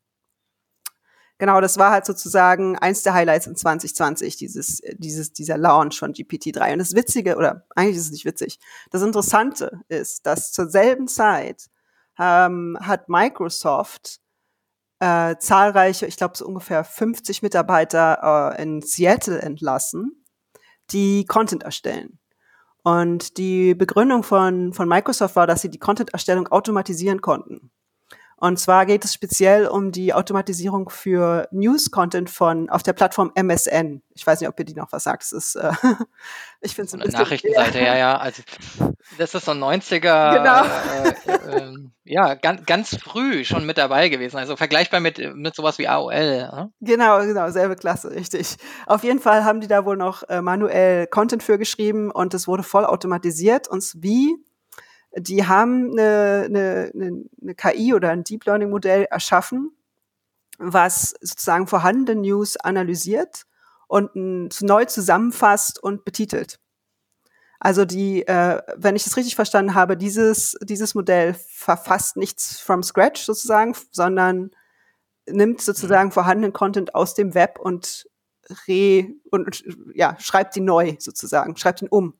[1.38, 6.14] Genau, das war halt sozusagen eins der Highlights in 2020, dieses, dieses, dieser Launch von
[6.14, 6.72] GPT-3.
[6.72, 8.58] Und das Witzige, oder eigentlich ist es nicht witzig,
[8.90, 11.66] das Interessante ist, dass zur selben Zeit
[12.18, 14.20] ähm, hat Microsoft
[15.00, 20.24] äh, zahlreiche, ich glaube so ungefähr 50 Mitarbeiter äh, in Seattle entlassen,
[20.90, 22.18] die Content erstellen.
[22.82, 27.72] Und die Begründung von, von Microsoft war, dass sie die Content-Erstellung automatisieren konnten.
[28.38, 34.02] Und zwar geht es speziell um die Automatisierung für News-Content von auf der Plattform MSN.
[34.14, 35.22] Ich weiß nicht, ob ihr die noch was sagt.
[35.22, 35.72] Das ist, äh,
[36.60, 37.18] ich finde es ein bisschen.
[37.18, 38.16] Nachrichtenseite, ja, ja.
[38.18, 38.42] Also
[39.16, 40.64] das ist so ein 90er, genau.
[40.64, 44.36] äh, äh, ähm, ja, ganz, ganz früh schon mit dabei gewesen.
[44.36, 46.12] Also vergleichbar mit, mit sowas wie AOL.
[46.12, 46.66] Äh?
[46.80, 48.56] Genau, genau, selbe Klasse, richtig.
[48.86, 52.46] Auf jeden Fall haben die da wohl noch äh, manuell Content für geschrieben und es
[52.46, 53.66] wurde voll automatisiert.
[53.66, 54.36] Und wie
[55.18, 56.90] die haben eine, eine,
[57.40, 59.72] eine KI oder ein Deep Learning Modell erschaffen,
[60.58, 63.46] was sozusagen vorhandene News analysiert
[63.88, 66.58] und neu zusammenfasst und betitelt.
[67.58, 72.82] Also die, äh, wenn ich das richtig verstanden habe, dieses, dieses Modell verfasst nichts from
[72.82, 74.50] scratch sozusagen, sondern
[75.26, 78.08] nimmt sozusagen vorhandenen Content aus dem Web und
[78.68, 82.14] re und ja, schreibt ihn neu sozusagen, schreibt ihn um.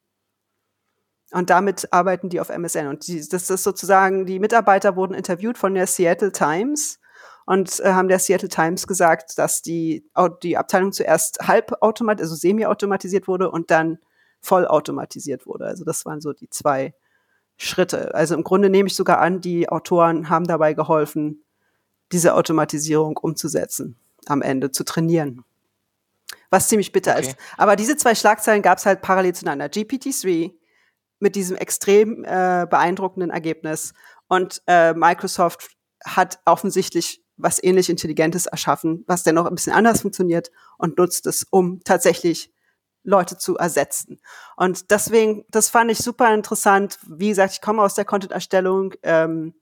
[1.37, 2.87] Und damit arbeiten die auf MSN.
[2.87, 6.99] Und die, das ist sozusagen, die Mitarbeiter wurden interviewt von der Seattle Times
[7.45, 10.09] und äh, haben der Seattle Times gesagt, dass die,
[10.43, 13.99] die Abteilung zuerst halbautomat, also semi-automatisiert wurde und dann
[14.41, 15.67] vollautomatisiert wurde.
[15.67, 16.95] Also das waren so die zwei
[17.59, 18.15] Schritte.
[18.15, 21.45] Also im Grunde nehme ich sogar an, die Autoren haben dabei geholfen,
[22.13, 25.45] diese Automatisierung umzusetzen, am Ende zu trainieren.
[26.49, 27.27] Was ziemlich bitter okay.
[27.27, 27.37] ist.
[27.59, 29.67] Aber diese zwei Schlagzeilen gab es halt parallel zueinander.
[29.67, 30.55] GPT-3
[31.19, 33.95] mit diesem extrem äh, beeindruckenden Ergebnis.
[34.29, 35.71] Und äh, Microsoft
[36.05, 41.47] hat offensichtlich was ähnlich Intelligentes erschaffen, was dennoch ein bisschen anders funktioniert und nutzt es,
[41.51, 42.53] um tatsächlich
[43.03, 44.21] Leute zu ersetzen.
[44.57, 46.99] Und deswegen, das fand ich super interessant.
[47.07, 48.95] Wie gesagt, ich komme aus der Content-Erstellung.
[49.03, 49.55] Ähm,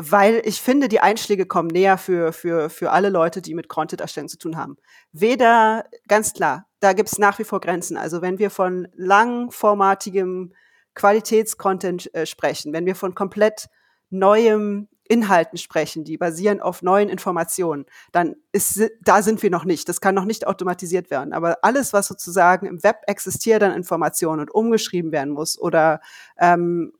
[0.00, 4.28] weil ich finde, die Einschläge kommen näher für, für, für alle Leute, die mit Content-Erstellung
[4.28, 4.76] zu tun haben.
[5.10, 7.96] Weder, ganz klar, da gibt es nach wie vor Grenzen.
[7.96, 10.54] Also wenn wir von langformatigem
[10.94, 13.68] Qualitätscontent äh, sprechen, wenn wir von komplett
[14.10, 19.88] neuem Inhalten sprechen, die basieren auf neuen Informationen, dann ist, da sind wir noch nicht.
[19.88, 21.32] Das kann noch nicht automatisiert werden.
[21.32, 26.00] Aber alles, was sozusagen im Web existiert an Informationen und umgeschrieben werden muss oder
[26.38, 26.92] ähm,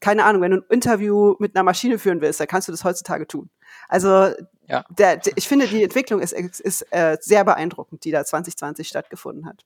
[0.00, 2.84] keine Ahnung, wenn du ein Interview mit einer Maschine führen willst, dann kannst du das
[2.84, 3.50] heutzutage tun.
[3.88, 4.30] Also
[4.68, 4.84] ja.
[4.90, 9.46] der, der, ich finde, die Entwicklung ist, ist äh, sehr beeindruckend, die da 2020 stattgefunden
[9.46, 9.64] hat.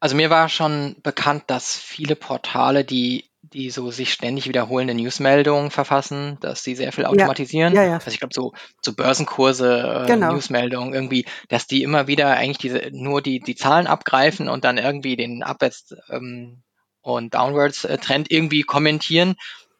[0.00, 5.70] Also mir war schon bekannt, dass viele Portale, die die so sich ständig wiederholende Newsmeldungen
[5.70, 7.74] verfassen, dass die sehr viel automatisieren.
[7.74, 7.94] Ja, ja, ja.
[7.94, 10.32] Also ich glaube, so, so Börsenkurse, äh, genau.
[10.32, 14.76] Newsmeldungen irgendwie, dass die immer wieder eigentlich diese nur die, die Zahlen abgreifen und dann
[14.76, 16.62] irgendwie den Abwärts- ähm,
[17.00, 19.36] und Downwards-Trend irgendwie kommentieren.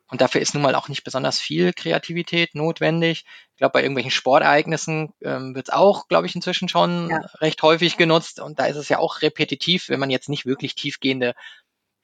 [0.09, 3.25] Und dafür ist nun mal auch nicht besonders viel Kreativität notwendig.
[3.53, 7.19] Ich glaube, bei irgendwelchen Sportereignissen ähm, wird es auch, glaube ich, inzwischen schon ja.
[7.41, 8.41] recht häufig genutzt.
[8.41, 11.35] Und da ist es ja auch repetitiv, wenn man jetzt nicht wirklich tiefgehende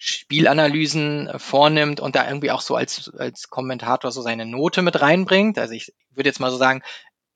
[0.02, 5.00] Spielanalysen äh, vornimmt und da irgendwie auch so als, als Kommentator so seine Note mit
[5.00, 5.58] reinbringt.
[5.58, 6.82] Also ich würde jetzt mal so sagen,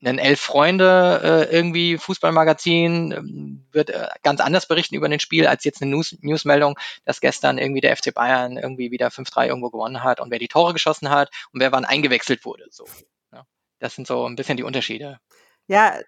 [0.03, 5.47] ein Elf Freunde äh, irgendwie Fußballmagazin äh, wird äh, ganz anders berichten über ein Spiel
[5.47, 9.69] als jetzt eine News Newsmeldung, dass gestern irgendwie der FC Bayern irgendwie wieder 5-3 irgendwo
[9.69, 12.65] gewonnen hat und wer die Tore geschossen hat und wer wann eingewechselt wurde.
[12.71, 12.85] So.
[13.31, 13.45] Ja.
[13.79, 15.19] Das sind so ein bisschen die Unterschiede.
[15.67, 15.99] Ja,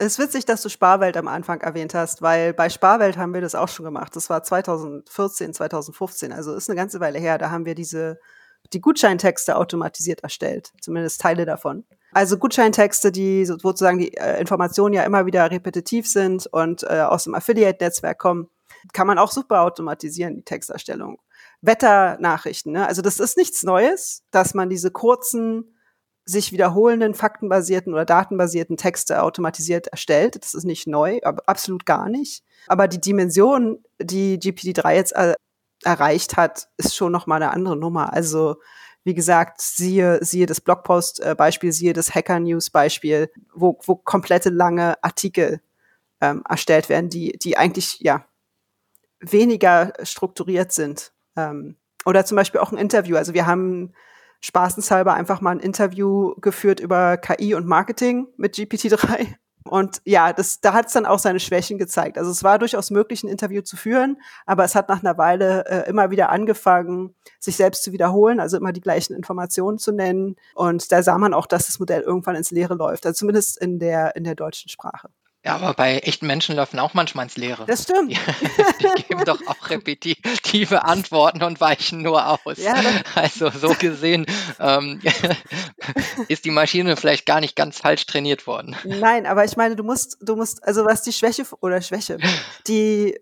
[0.00, 3.42] es ist witzig, dass du Sparwelt am Anfang erwähnt hast, weil bei Sparwelt haben wir
[3.42, 4.16] das auch schon gemacht.
[4.16, 7.36] Das war 2014, 2015, also ist eine ganze Weile her.
[7.36, 8.18] Da haben wir diese
[8.72, 11.84] die Gutscheintexte automatisiert erstellt, zumindest Teile davon.
[12.12, 17.24] Also Gutscheintexte, die sozusagen die äh, Informationen ja immer wieder repetitiv sind und äh, aus
[17.24, 18.48] dem Affiliate-Netzwerk kommen,
[18.92, 21.20] kann man auch super automatisieren, die Texterstellung.
[21.60, 22.86] Wetternachrichten, ne?
[22.86, 25.74] also das ist nichts Neues, dass man diese kurzen
[26.30, 30.36] sich wiederholenden, faktenbasierten oder datenbasierten Texte automatisiert erstellt.
[30.40, 32.42] Das ist nicht neu, aber absolut gar nicht.
[32.66, 35.36] Aber die Dimension, die GPT-3 jetzt er
[35.84, 38.12] erreicht hat, ist schon noch mal eine andere Nummer.
[38.12, 38.56] Also
[39.02, 45.60] wie gesagt, siehe, siehe das Blogpost-Beispiel, siehe das Hacker-News-Beispiel, wo, wo komplette lange Artikel
[46.20, 48.26] ähm, erstellt werden, die, die eigentlich ja
[49.20, 51.12] weniger strukturiert sind.
[51.36, 53.16] Ähm, oder zum Beispiel auch ein Interview.
[53.16, 53.94] Also wir haben
[54.40, 59.34] spaßenshalber einfach mal ein Interview geführt über KI und Marketing mit GPT-3.
[59.64, 62.16] Und ja, das, da hat es dann auch seine Schwächen gezeigt.
[62.16, 65.66] Also es war durchaus möglich, ein Interview zu führen, aber es hat nach einer Weile
[65.66, 70.36] äh, immer wieder angefangen, sich selbst zu wiederholen, also immer die gleichen Informationen zu nennen.
[70.54, 73.78] Und da sah man auch, dass das Modell irgendwann ins Leere läuft, also zumindest in
[73.78, 75.10] der, in der deutschen Sprache.
[75.42, 77.64] Ja, aber bei echten Menschen laufen auch manchmal ins Leere.
[77.64, 78.10] Das stimmt.
[78.10, 78.18] Die,
[78.98, 82.58] die geben doch auch repetitive Antworten und weichen nur aus.
[82.58, 82.74] Ja,
[83.14, 84.26] also so gesehen
[84.58, 85.00] ähm,
[86.28, 88.76] ist die Maschine vielleicht gar nicht ganz falsch trainiert worden.
[88.84, 92.18] Nein, aber ich meine, du musst, du musst, also was die Schwäche oder Schwäche,
[92.66, 93.18] die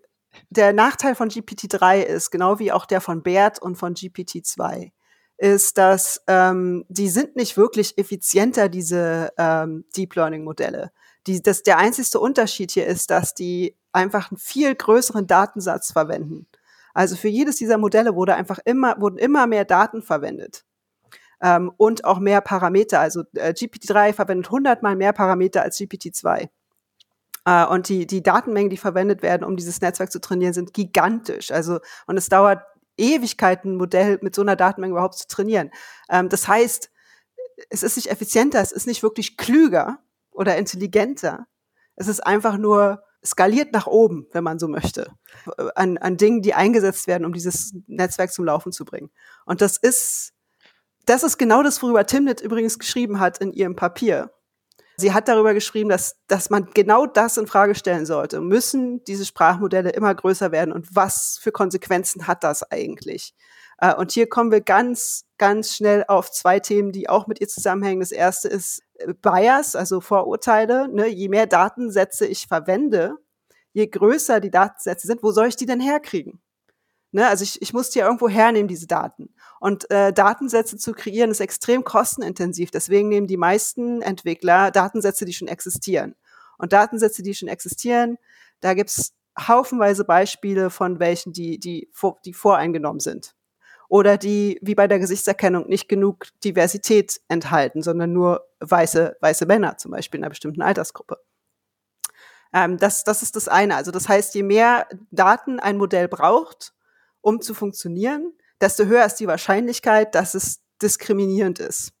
[0.49, 4.91] der Nachteil von GPT-3 ist, genau wie auch der von BERT und von GPT-2,
[5.37, 10.91] ist, dass ähm, die sind nicht wirklich effizienter, diese ähm, Deep Learning Modelle.
[11.29, 16.47] Die, das, der einzigste Unterschied hier ist, dass die einfach einen viel größeren Datensatz verwenden.
[16.95, 20.65] Also für jedes dieser Modelle wurde einfach immer, wurden immer mehr Daten verwendet.
[21.39, 22.99] Ähm, und auch mehr Parameter.
[22.99, 26.49] Also äh, GPT-3 verwendet 100 mal mehr Parameter als GPT-2.
[27.45, 31.51] Äh, und die, die Datenmengen, die verwendet werden, um dieses Netzwerk zu trainieren, sind gigantisch.
[31.51, 32.63] Also, und es dauert
[32.97, 35.69] Ewigkeiten, ein Modell mit so einer Datenmenge überhaupt zu trainieren.
[36.09, 36.89] Ähm, das heißt,
[37.69, 39.99] es ist nicht effizienter, es ist nicht wirklich klüger
[40.31, 41.47] oder intelligenter.
[41.95, 45.11] Es ist einfach nur skaliert nach oben, wenn man so möchte,
[45.75, 49.11] an, an Dingen, die eingesetzt werden, um dieses Netzwerk zum Laufen zu bringen.
[49.45, 50.33] Und das ist,
[51.05, 54.31] das ist genau das, worüber Timnit übrigens geschrieben hat in ihrem Papier.
[54.95, 58.41] Sie hat darüber geschrieben, dass, dass man genau das in Frage stellen sollte.
[58.41, 63.33] Müssen diese Sprachmodelle immer größer werden und was für Konsequenzen hat das eigentlich?
[63.77, 67.47] Äh, und hier kommen wir ganz, ganz schnell auf zwei Themen, die auch mit ihr
[67.47, 68.01] zusammenhängen.
[68.01, 68.81] Das erste ist
[69.21, 70.87] Bias, also Vorurteile.
[70.87, 71.07] Ne?
[71.07, 73.15] Je mehr Datensätze ich verwende,
[73.73, 76.41] je größer die Datensätze sind, wo soll ich die denn herkriegen?
[77.11, 79.33] Ne, also ich, ich muss die ja irgendwo hernehmen, diese Daten.
[79.59, 82.69] Und äh, Datensätze zu kreieren ist extrem kostenintensiv.
[82.69, 86.15] Deswegen nehmen die meisten Entwickler Datensätze, die schon existieren.
[86.59, 88.17] Und Datensätze, die schon existieren,
[88.59, 91.89] da gibt's haufenweise Beispiele von welchen, die, die,
[92.25, 93.33] die voreingenommen sind.
[93.89, 99.77] Oder die, wie bei der Gesichtserkennung, nicht genug Diversität enthalten, sondern nur weiße, weiße Männer,
[99.77, 101.17] zum Beispiel in einer bestimmten Altersgruppe.
[102.53, 103.75] Ähm, das, das ist das eine.
[103.75, 106.73] Also das heißt, je mehr Daten ein Modell braucht,
[107.21, 111.91] um zu funktionieren, desto höher ist die Wahrscheinlichkeit, dass es diskriminierend ist,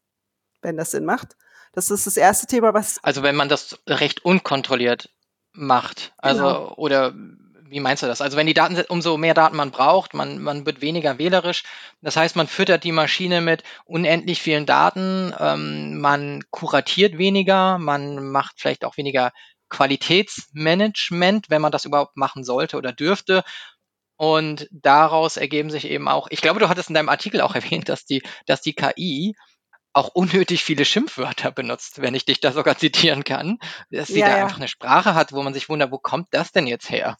[0.61, 1.37] wenn das Sinn macht.
[1.73, 3.03] Das ist das erste Thema, was.
[3.03, 5.09] Also wenn man das recht unkontrolliert
[5.53, 6.73] macht, also genau.
[6.75, 7.15] oder
[7.69, 8.21] wie meinst du das?
[8.21, 11.63] Also wenn die Daten, umso mehr Daten man braucht, man, man wird weniger wählerisch.
[12.01, 18.29] Das heißt, man füttert die Maschine mit unendlich vielen Daten, ähm, man kuratiert weniger, man
[18.31, 19.31] macht vielleicht auch weniger
[19.69, 23.43] Qualitätsmanagement, wenn man das überhaupt machen sollte oder dürfte.
[24.17, 27.87] Und daraus ergeben sich eben auch, ich glaube, du hattest in deinem Artikel auch erwähnt,
[27.87, 29.35] dass die, dass die KI
[29.93, 33.59] auch unnötig viele Schimpfwörter benutzt, wenn ich dich da sogar zitieren kann.
[33.89, 34.43] Dass sie ja, da ja.
[34.43, 37.17] einfach eine Sprache hat, wo man sich wundert, wo kommt das denn jetzt her?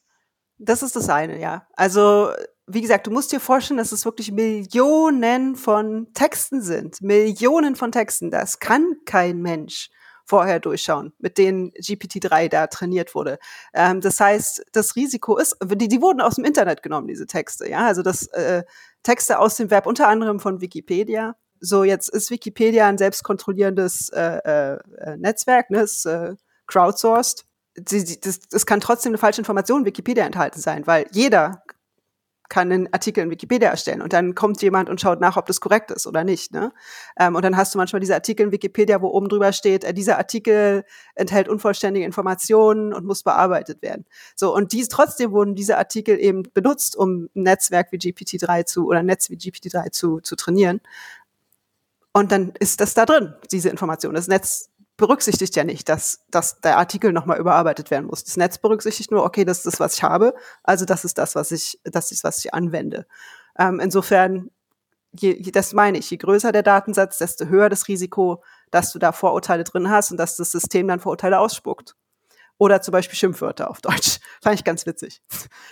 [0.59, 1.65] Das ist das eine, ja.
[1.73, 2.31] Also,
[2.67, 7.01] wie gesagt, du musst dir vorstellen, dass es wirklich Millionen von Texten sind.
[7.01, 8.29] Millionen von Texten.
[8.29, 9.89] Das kann kein Mensch
[10.25, 13.39] vorher durchschauen, mit denen GPT-3 da trainiert wurde.
[13.73, 17.67] Ähm, das heißt, das Risiko ist, die, die wurden aus dem Internet genommen, diese Texte,
[17.67, 18.63] ja, also das äh,
[19.01, 21.35] Texte aus dem Web, unter anderem von Wikipedia.
[21.59, 26.35] So, jetzt ist Wikipedia ein selbstkontrollierendes äh, äh, Netzwerk, ne, ist äh,
[26.67, 27.45] crowdsourced.
[27.81, 31.63] Das, das kann trotzdem eine falsche Information in Wikipedia enthalten sein, weil jeder
[32.49, 35.61] kann einen Artikel in Wikipedia erstellen und dann kommt jemand und schaut nach, ob das
[35.61, 36.51] korrekt ist oder nicht.
[36.51, 36.73] Ne?
[37.17, 39.93] Ähm, und dann hast du manchmal diese Artikel in Wikipedia, wo oben drüber steht, äh,
[39.93, 44.05] dieser Artikel enthält unvollständige Informationen und muss bearbeitet werden.
[44.35, 48.87] So und dies trotzdem wurden diese Artikel eben benutzt, um ein Netzwerk wie GPT-3 zu
[48.87, 50.81] oder ein Netz wie GPT-3 zu, zu trainieren.
[52.13, 54.15] Und dann ist das da drin, diese Information.
[54.15, 58.23] Das Netz berücksichtigt ja nicht, dass, dass der Artikel nochmal überarbeitet werden muss.
[58.23, 61.33] Das Netz berücksichtigt nur, okay, das ist das, was ich habe, also das ist das,
[61.33, 63.07] was ich, das ist, was ich anwende.
[63.57, 64.51] Ähm, insofern,
[65.13, 69.11] je, das meine ich, je größer der Datensatz, desto höher das Risiko, dass du da
[69.11, 71.95] Vorurteile drin hast und dass das System dann Vorurteile ausspuckt.
[72.59, 74.19] Oder zum Beispiel Schimpfwörter auf Deutsch.
[74.43, 75.21] Fand ich ganz witzig.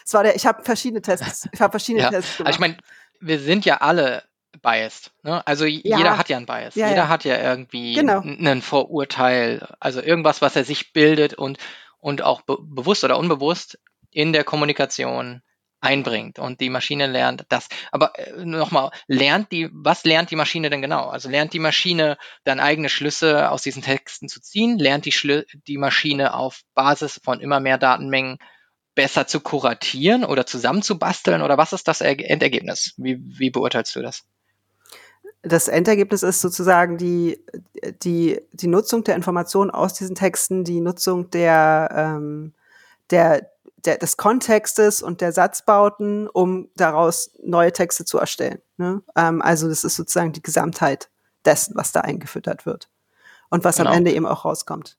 [0.06, 2.48] Es war der, ich habe verschiedene Tests, ich habe verschiedene ja, Tests gemacht.
[2.48, 2.78] Also ich meine,
[3.20, 4.24] wir sind ja alle
[4.62, 5.12] biased.
[5.23, 5.45] Ne?
[5.45, 5.97] Also ja.
[5.97, 6.75] jeder hat ja einen Bias.
[6.75, 7.10] Ja, jeder ja.
[7.10, 8.21] hat ja irgendwie genau.
[8.21, 11.57] einen Vorurteil, also irgendwas, was er sich bildet und,
[11.99, 13.79] und auch be bewusst oder unbewusst
[14.12, 15.41] in der Kommunikation
[15.79, 17.67] einbringt und die Maschine lernt das.
[17.91, 21.07] Aber äh, nochmal, lernt die, was lernt die Maschine denn genau?
[21.07, 24.79] Also lernt die Maschine dann eigene Schlüsse aus diesen Texten zu ziehen?
[24.79, 28.39] Lernt die, Schlü die Maschine auf Basis von immer mehr Datenmengen
[28.95, 31.43] besser zu kuratieren oder zusammenzubasteln?
[31.43, 32.95] Oder was ist das Endergebnis?
[32.97, 34.23] Wie, wie beurteilst du das?
[35.43, 37.39] Das Endergebnis ist sozusagen die,
[38.04, 42.54] die, die Nutzung der Informationen aus diesen Texten, die Nutzung der, ähm,
[43.10, 48.62] der, der, des Kontextes und der Satzbauten, um daraus neue Texte zu erstellen.
[48.78, 49.02] Ne?
[49.15, 51.10] Ähm, also das ist sozusagen die Gesamtheit
[51.45, 52.89] dessen, was da eingefüttert wird.
[53.50, 53.91] Und was genau.
[53.91, 54.97] am Ende eben auch rauskommt.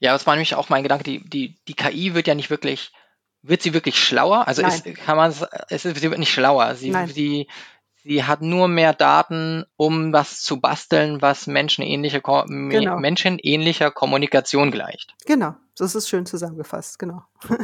[0.00, 2.92] Ja, das war nämlich auch mein Gedanke, die, die, die KI wird ja nicht wirklich,
[3.42, 4.46] wird sie wirklich schlauer?
[4.48, 5.30] Also ist, kann man
[5.68, 6.74] es, sie wird nicht schlauer.
[6.74, 7.08] Sie, Nein.
[7.08, 7.46] sie,
[8.06, 12.98] sie hat nur mehr Daten, um was zu basteln, was menschenähnliche, genau.
[12.98, 15.14] menschenähnlicher Kommunikation gleicht.
[15.26, 17.22] Genau, das ist schön zusammengefasst, genau.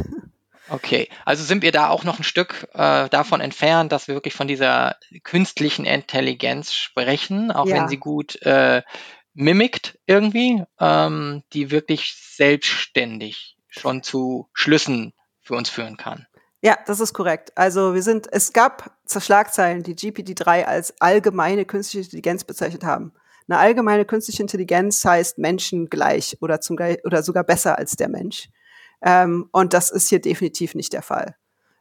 [0.69, 4.33] Okay, also sind wir da auch noch ein Stück äh, davon entfernt, dass wir wirklich
[4.33, 7.75] von dieser künstlichen Intelligenz sprechen, auch ja.
[7.75, 8.83] wenn sie gut äh,
[9.35, 16.27] mimikt irgendwie, ähm, die wirklich selbstständig schon zu Schlüssen für uns führen kann.
[16.63, 17.53] Ja, das ist korrekt.
[17.57, 23.13] Also wir sind, es gab Schlagzeilen, die GPT-3 als allgemeine künstliche Intelligenz bezeichnet haben.
[23.49, 28.49] Eine allgemeine künstliche Intelligenz heißt Menschen gleich oder, zum, oder sogar besser als der Mensch.
[29.03, 31.35] Ähm, und das ist hier definitiv nicht der Fall.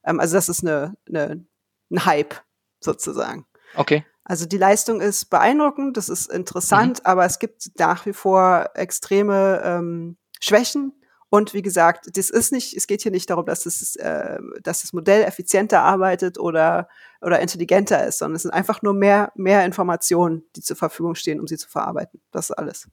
[0.04, 1.46] Ähm, also das ist eine, eine,
[1.92, 2.36] ein Hype
[2.80, 3.46] sozusagen.
[3.76, 4.04] Okay.
[4.24, 7.06] Also die Leistung ist beeindruckend, das ist interessant, mhm.
[7.06, 10.94] aber es gibt nach wie vor extreme ähm, Schwächen.
[11.34, 14.82] Und wie gesagt, das ist nicht, es geht hier nicht darum, dass das, äh, dass
[14.82, 16.90] das Modell effizienter arbeitet oder,
[17.22, 21.40] oder intelligenter ist, sondern es sind einfach nur mehr, mehr Informationen, die zur Verfügung stehen,
[21.40, 22.20] um sie zu verarbeiten.
[22.32, 22.90] Das ist alles.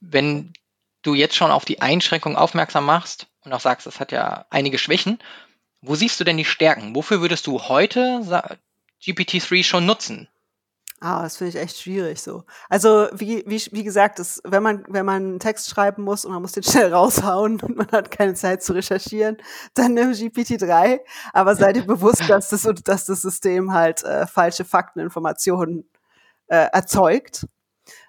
[0.00, 0.52] Wenn
[1.02, 4.78] du jetzt schon auf die Einschränkung aufmerksam machst und auch sagst, es hat ja einige
[4.78, 5.20] Schwächen,
[5.80, 6.96] wo siehst du denn die Stärken?
[6.96, 8.58] Wofür würdest du heute
[9.00, 10.28] GPT-3 schon nutzen?
[11.06, 12.44] Ah, das finde ich echt schwierig so.
[12.70, 16.32] Also wie, wie, wie gesagt, das, wenn man wenn man einen Text schreiben muss und
[16.32, 19.36] man muss den schnell raushauen und man hat keine Zeit zu recherchieren,
[19.74, 21.00] dann nimm GPT-3.
[21.34, 25.86] Aber sei dir bewusst, dass das dass das System halt äh, falsche Fakteninformationen
[26.46, 27.46] äh, erzeugt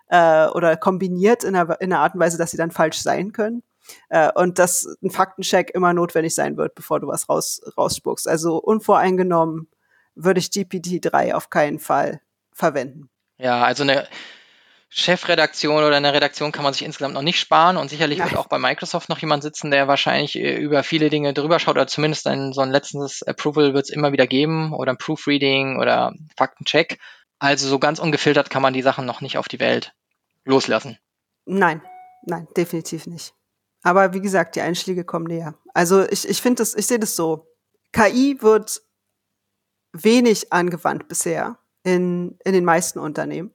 [0.08, 3.34] äh, oder kombiniert in einer, in einer Art und Weise, dass sie dann falsch sein
[3.34, 3.62] können.
[4.08, 8.26] Äh, und dass ein Faktencheck immer notwendig sein wird, bevor du was raus, rausspuckst.
[8.26, 9.68] Also unvoreingenommen
[10.16, 12.22] würde ich GPT-3 auf keinen Fall
[12.56, 13.10] verwenden.
[13.38, 14.08] Ja, also eine
[14.90, 18.30] Chefredaktion oder eine Redaktion kann man sich insgesamt noch nicht sparen und sicherlich Nein.
[18.30, 21.76] wird auch bei Microsoft noch jemand sitzen, der wahrscheinlich äh, über viele Dinge drüber schaut
[21.76, 25.80] oder zumindest ein, so ein letztes Approval wird es immer wieder geben oder ein Proofreading
[25.80, 26.98] oder Faktencheck.
[27.40, 29.92] Also so ganz ungefiltert kann man die Sachen noch nicht auf die Welt
[30.46, 30.98] loslassen.
[31.44, 31.82] Nein,
[32.24, 33.34] nein, definitiv nicht.
[33.84, 35.56] Aber wie gesagt, die Einschläge kommen näher.
[35.74, 37.48] Also ich, ich finde das, ich sehe das so.
[37.92, 38.82] KI wird
[39.92, 43.54] wenig angewandt bisher in, in den meisten Unternehmen.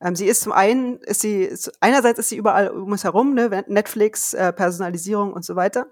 [0.00, 1.50] Ähm, sie ist zum einen, ist sie,
[1.80, 5.86] einerseits ist sie überall um uns herum, ne, Netflix, äh, Personalisierung und so weiter.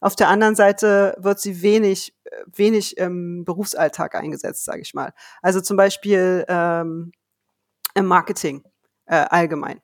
[0.00, 2.16] Auf der anderen Seite wird sie wenig,
[2.54, 5.12] wenig im Berufsalltag eingesetzt, sage ich mal.
[5.42, 7.10] Also zum Beispiel ähm,
[7.94, 8.62] im Marketing
[9.06, 9.80] äh, allgemein.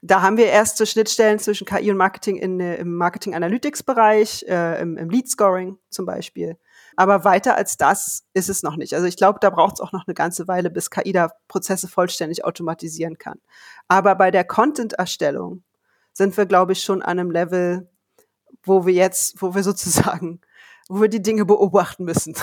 [0.00, 4.80] Da haben wir erste Schnittstellen zwischen KI und Marketing in, im Marketing Analytics Bereich, äh,
[4.80, 6.56] im, im Lead Scoring zum Beispiel.
[6.96, 8.94] Aber weiter als das ist es noch nicht.
[8.94, 11.88] Also ich glaube, da braucht es auch noch eine ganze Weile, bis KI da Prozesse
[11.88, 13.40] vollständig automatisieren kann.
[13.88, 15.62] Aber bei der Content-Erstellung
[16.12, 17.90] sind wir, glaube ich, schon an einem Level,
[18.62, 20.40] wo wir jetzt, wo wir sozusagen,
[20.88, 22.34] wo wir die Dinge beobachten müssen.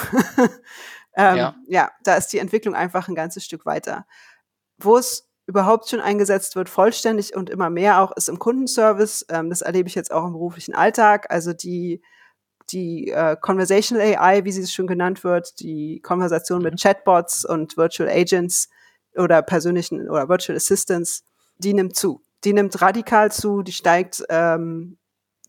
[1.16, 1.56] ähm, ja.
[1.68, 4.06] ja, da ist die Entwicklung einfach ein ganzes Stück weiter.
[4.78, 9.26] Wo es überhaupt schon eingesetzt wird, vollständig und immer mehr auch, ist im Kundenservice.
[9.30, 11.32] Ähm, das erlebe ich jetzt auch im beruflichen Alltag.
[11.32, 12.02] Also die
[12.72, 16.78] die äh, Conversational AI, wie sie es schon genannt wird, die Konversation mit mhm.
[16.78, 18.70] Chatbots und Virtual Agents
[19.16, 21.24] oder persönlichen oder Virtual Assistants,
[21.58, 22.22] die nimmt zu.
[22.44, 24.98] Die nimmt radikal zu, die steigt ähm,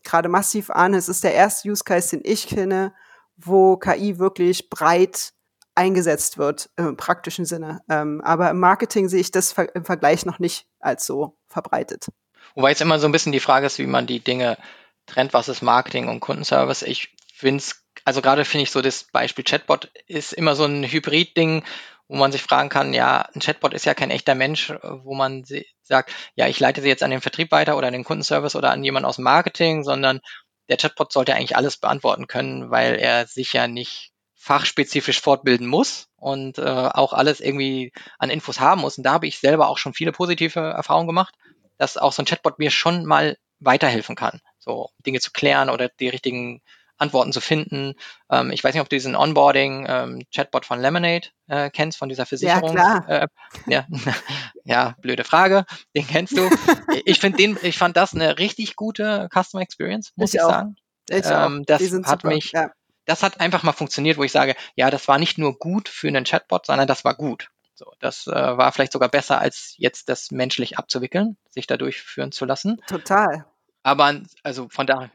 [0.03, 0.93] gerade massiv an.
[0.93, 2.93] Es ist der erste Use Case, den ich kenne,
[3.37, 5.33] wo KI wirklich breit
[5.75, 7.81] eingesetzt wird im praktischen Sinne.
[7.89, 12.07] Ähm, aber im Marketing sehe ich das im Vergleich noch nicht als so verbreitet.
[12.55, 14.57] Wobei es immer so ein bisschen die Frage ist, wie man die Dinge
[15.05, 16.83] trennt, was ist Marketing und Kundenservice.
[16.83, 20.83] Ich finde es, also gerade finde ich so, das Beispiel Chatbot ist immer so ein
[20.83, 21.63] Hybrid-Ding,
[22.07, 25.45] wo man sich fragen kann, ja, ein Chatbot ist ja kein echter Mensch, wo man
[25.81, 28.71] sagt, ja, ich leite sie jetzt an den Vertrieb weiter oder an den Kundenservice oder
[28.71, 30.19] an jemanden aus dem Marketing, sondern
[30.67, 36.07] der Chatbot sollte eigentlich alles beantworten können, weil er sich ja nicht fachspezifisch fortbilden muss
[36.15, 38.97] und äh, auch alles irgendwie an Infos haben muss.
[38.97, 41.35] Und da habe ich selber auch schon viele positive Erfahrungen gemacht,
[41.77, 45.87] dass auch so ein Chatbot mir schon mal weiterhelfen kann, so Dinge zu klären oder
[45.87, 46.61] die richtigen
[47.01, 47.95] Antworten zu finden.
[48.29, 52.25] Ähm, ich weiß nicht, ob du diesen Onboarding-Chatbot ähm, von Lemonade äh, kennst, von dieser
[52.27, 52.77] Versicherung.
[52.77, 53.09] Ja, klar.
[53.09, 53.27] Äh,
[53.65, 53.87] ja,
[54.63, 55.65] ja, blöde Frage.
[55.95, 56.47] Den kennst du.
[57.05, 60.75] ich finde den, ich fand das eine richtig gute Customer Experience, muss ich, ich sagen.
[61.09, 62.27] Ich ähm, das hat super.
[62.27, 62.71] mich, ja.
[63.05, 66.07] das hat einfach mal funktioniert, wo ich sage, ja, das war nicht nur gut für
[66.07, 67.49] einen Chatbot, sondern das war gut.
[67.73, 72.31] So, das äh, war vielleicht sogar besser, als jetzt das menschlich abzuwickeln, sich da durchführen
[72.31, 72.79] zu lassen.
[72.85, 73.45] Total.
[73.83, 75.11] Aber also von daher,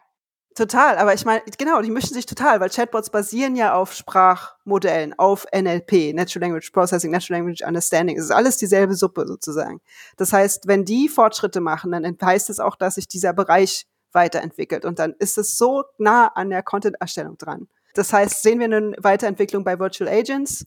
[0.57, 5.13] Total, aber ich meine, genau, die mischen sich total, weil Chatbots basieren ja auf Sprachmodellen,
[5.19, 8.17] auf NLP, Natural Language Processing, Natural Language Understanding.
[8.17, 9.83] Es ist alles dieselbe Suppe sozusagen.
[10.17, 14.87] Das heißt, wenn die Fortschritte machen, dann heißt es auch, dass sich dieser Bereich weiterentwickelt
[14.87, 17.69] und dann ist es so nah an der Content-Erstellung dran.
[17.93, 20.65] Das heißt, sehen wir eine Weiterentwicklung bei Virtual Agents,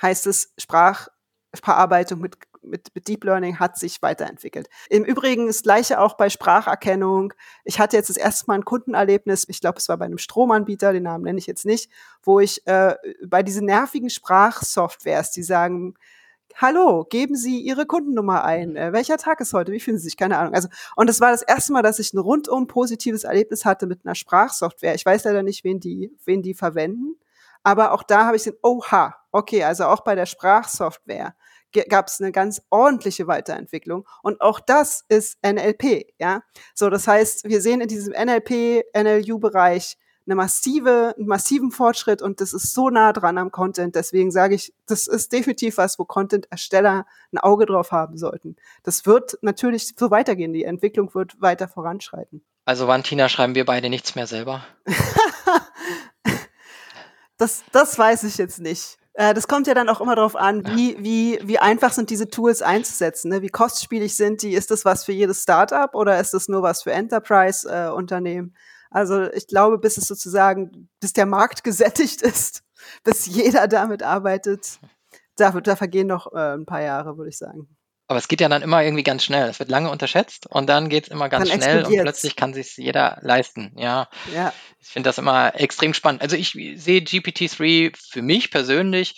[0.00, 0.52] heißt es
[1.56, 2.36] Sprachverarbeitung mit
[2.66, 4.68] mit, mit Deep Learning hat sich weiterentwickelt.
[4.90, 7.32] Im Übrigen das gleiche auch bei Spracherkennung.
[7.64, 10.92] Ich hatte jetzt das erste Mal ein Kundenerlebnis, ich glaube, es war bei einem Stromanbieter,
[10.92, 11.90] den Namen nenne ich jetzt nicht,
[12.22, 12.94] wo ich äh,
[13.24, 15.94] bei diesen nervigen Sprachsoftwares, die sagen,
[16.58, 18.76] Hallo, geben Sie Ihre Kundennummer ein.
[18.76, 19.72] Äh, welcher Tag ist heute?
[19.72, 20.16] Wie fühlen Sie sich?
[20.16, 20.54] Keine Ahnung.
[20.54, 24.06] Also, und es war das erste Mal, dass ich ein rundum positives Erlebnis hatte mit
[24.06, 24.94] einer Sprachsoftware.
[24.94, 27.16] Ich weiß leider nicht, wen die, wen die verwenden.
[27.62, 31.34] Aber auch da habe ich den, oha, okay, also auch bei der Sprachsoftware
[31.88, 34.06] gab es eine ganz ordentliche Weiterentwicklung.
[34.22, 36.42] Und auch das ist NLP, ja.
[36.74, 39.96] So, das heißt, wir sehen in diesem NLP, NLU-Bereich
[40.26, 43.94] eine massive, einen massiven Fortschritt und das ist so nah dran am Content.
[43.94, 48.56] Deswegen sage ich, das ist definitiv was, wo Content-Ersteller ein Auge drauf haben sollten.
[48.82, 50.52] Das wird natürlich so weitergehen.
[50.52, 52.44] Die Entwicklung wird weiter voranschreiten.
[52.64, 54.64] Also wann, Tina, schreiben wir beide nichts mehr selber?
[57.36, 58.98] das, das weiß ich jetzt nicht.
[59.16, 62.28] Äh, das kommt ja dann auch immer darauf an, wie, wie, wie einfach sind diese
[62.28, 63.40] Tools einzusetzen, ne?
[63.40, 64.52] wie kostspielig sind die.
[64.52, 68.54] Ist das was für jedes Startup oder ist das nur was für Enterprise-Unternehmen?
[68.90, 72.62] Also ich glaube, bis es sozusagen, bis der Markt gesättigt ist,
[73.04, 74.78] bis jeder damit arbeitet,
[75.36, 77.68] da, da vergehen noch äh, ein paar Jahre, würde ich sagen.
[78.08, 79.48] Aber es geht ja dann immer irgendwie ganz schnell.
[79.48, 82.54] Es wird lange unterschätzt und dann geht es immer ganz dann schnell und plötzlich kann
[82.54, 83.72] sich jeder leisten.
[83.76, 84.08] Ja.
[84.32, 84.52] ja.
[84.78, 86.22] Ich finde das immer extrem spannend.
[86.22, 89.16] Also ich sehe GPT-3 für mich persönlich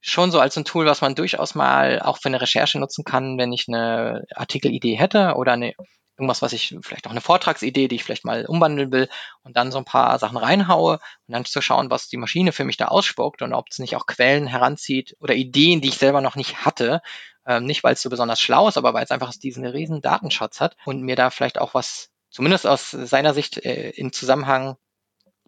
[0.00, 3.38] schon so als ein Tool, was man durchaus mal auch für eine Recherche nutzen kann,
[3.38, 5.74] wenn ich eine Artikelidee hätte oder eine
[6.18, 9.08] irgendwas, was ich vielleicht auch eine Vortragsidee, die ich vielleicht mal umwandeln will
[9.42, 12.64] und dann so ein paar Sachen reinhaue und dann zu schauen, was die Maschine für
[12.64, 16.20] mich da ausspuckt und ob es nicht auch Quellen heranzieht oder Ideen, die ich selber
[16.20, 17.00] noch nicht hatte.
[17.48, 20.60] Ähm, nicht, weil es so besonders schlau ist, aber weil es einfach diesen riesen Datenschatz
[20.60, 24.76] hat und mir da vielleicht auch was, zumindest aus seiner Sicht, äh, im Zusammenhang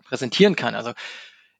[0.02, 0.74] präsentieren kann.
[0.74, 0.92] Also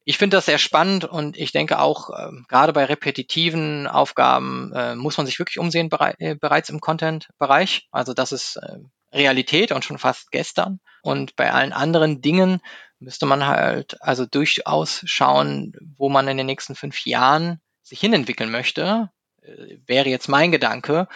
[0.04, 4.94] ich finde das sehr spannend und ich denke auch, äh, gerade bei repetitiven Aufgaben äh,
[4.94, 7.88] muss man sich wirklich umsehen berei äh, bereits im Content-Bereich.
[7.90, 8.78] Also das ist äh,
[9.12, 10.80] Realität und schon fast gestern.
[11.02, 12.62] Und bei allen anderen Dingen
[12.98, 18.50] müsste man halt also durchaus schauen, wo man in den nächsten fünf Jahren sich hinentwickeln
[18.50, 19.10] möchte.
[19.42, 21.08] Äh, wäre jetzt mein Gedanke,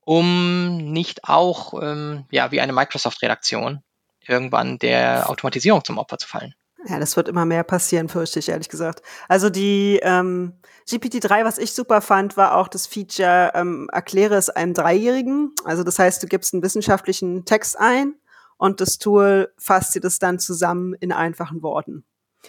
[0.00, 3.82] um nicht auch ähm, ja wie eine Microsoft-Redaktion
[4.26, 6.54] irgendwann der Automatisierung zum Opfer zu fallen.
[6.86, 9.02] Ja, das wird immer mehr passieren, fürchte ich, ehrlich gesagt.
[9.26, 14.50] Also die ähm, GPT-3, was ich super fand, war auch das Feature, ähm, erkläre es
[14.50, 15.54] einem Dreijährigen.
[15.64, 18.14] Also das heißt, du gibst einen wissenschaftlichen Text ein
[18.58, 22.04] und das Tool fasst dir das dann zusammen in einfachen Worten.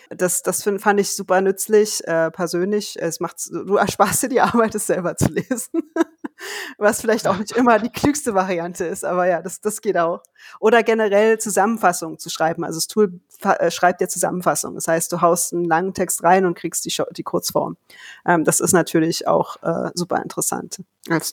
[0.09, 2.97] Das, das find, fand ich super nützlich, äh, persönlich.
[2.99, 5.91] Es macht, du ersparst dir die Arbeit, es selber zu lesen.
[6.77, 10.21] Was vielleicht auch nicht immer die klügste Variante ist, aber ja, das, das geht auch.
[10.59, 12.63] Oder generell Zusammenfassungen zu schreiben.
[12.63, 14.75] Also das Tool äh, schreibt dir Zusammenfassung.
[14.75, 17.77] Das heißt, du haust einen langen Text rein und kriegst die, die Kurzform.
[18.25, 20.81] Ähm, das ist natürlich auch äh, super interessant.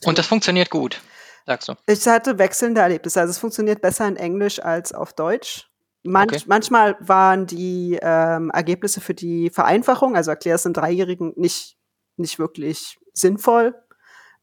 [0.09, 1.01] Und das funktioniert gut,
[1.45, 1.73] sagst du?
[1.85, 3.19] Ich hatte wechselnde Erlebnisse.
[3.19, 5.69] Also es funktioniert besser in Englisch als auf Deutsch.
[6.03, 6.43] Manch, okay.
[6.47, 11.77] Manchmal waren die ähm, Ergebnisse für die Vereinfachung, also erklär es in Dreijährigen, nicht,
[12.17, 13.73] nicht wirklich sinnvoll.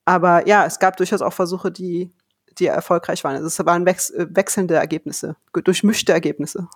[0.06, 2.12] Aber ja, es gab durchaus auch Versuche, die,
[2.58, 3.36] die erfolgreich waren.
[3.36, 6.66] Also es waren wechs wechselnde Ergebnisse, durchmischte Ergebnisse,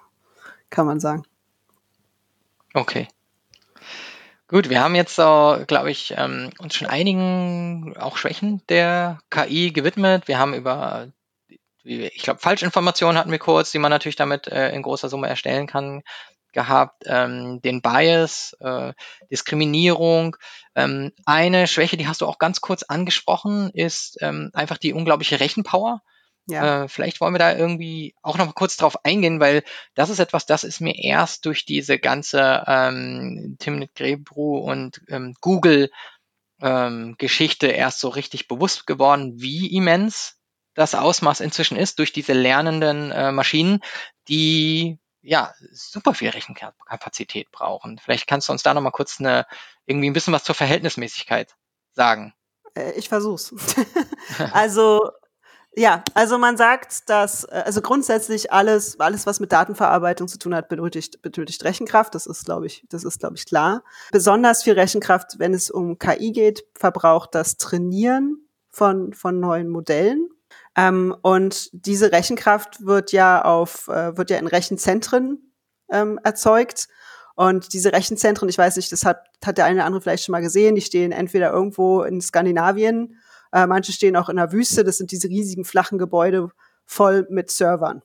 [0.68, 1.24] kann man sagen.
[2.74, 3.08] Okay.
[4.48, 10.28] Gut, wir haben jetzt, glaube ich, ähm, uns schon einigen auch Schwächen der KI gewidmet.
[10.28, 11.08] Wir haben über
[11.84, 15.66] ich glaube, Falschinformationen hatten wir kurz, die man natürlich damit äh, in großer Summe erstellen
[15.66, 16.02] kann,
[16.52, 18.94] gehabt, ähm, den Bias, äh,
[19.30, 20.36] Diskriminierung.
[20.74, 25.40] Ähm, eine Schwäche, die hast du auch ganz kurz angesprochen, ist ähm, einfach die unglaubliche
[25.40, 26.00] Rechenpower.
[26.46, 26.84] Ja.
[26.84, 29.62] Äh, vielleicht wollen wir da irgendwie auch noch mal kurz drauf eingehen, weil
[29.94, 35.34] das ist etwas, das ist mir erst durch diese ganze ähm, Timnit Grebru und ähm,
[35.40, 35.90] Google
[36.60, 40.38] ähm, Geschichte erst so richtig bewusst geworden, wie immens
[40.74, 43.80] das Ausmaß inzwischen ist durch diese lernenden äh, Maschinen,
[44.28, 47.98] die ja super viel Rechenkapazität brauchen.
[47.98, 49.46] Vielleicht kannst du uns da noch mal kurz eine
[49.86, 51.54] irgendwie ein bisschen was zur Verhältnismäßigkeit
[51.92, 52.34] sagen.
[52.74, 53.54] Äh, ich versuch's.
[54.52, 55.10] also
[55.76, 60.54] ja, also man sagt, dass äh, also grundsätzlich alles alles was mit Datenverarbeitung zu tun
[60.54, 63.82] hat benötigt benötigt Rechenkraft, das ist glaube ich, das ist glaube ich klar.
[64.12, 70.28] Besonders viel Rechenkraft, wenn es um KI geht, verbraucht das Trainieren von von neuen Modellen
[70.76, 75.52] ähm, und diese Rechenkraft wird ja auf, äh, wird ja in Rechenzentren
[75.90, 76.88] ähm, erzeugt.
[77.36, 80.32] Und diese Rechenzentren, ich weiß nicht, das hat, hat der eine oder andere vielleicht schon
[80.32, 83.18] mal gesehen, die stehen entweder irgendwo in Skandinavien,
[83.52, 86.48] äh, manche stehen auch in der Wüste, das sind diese riesigen flachen Gebäude
[86.84, 88.02] voll mit Servern.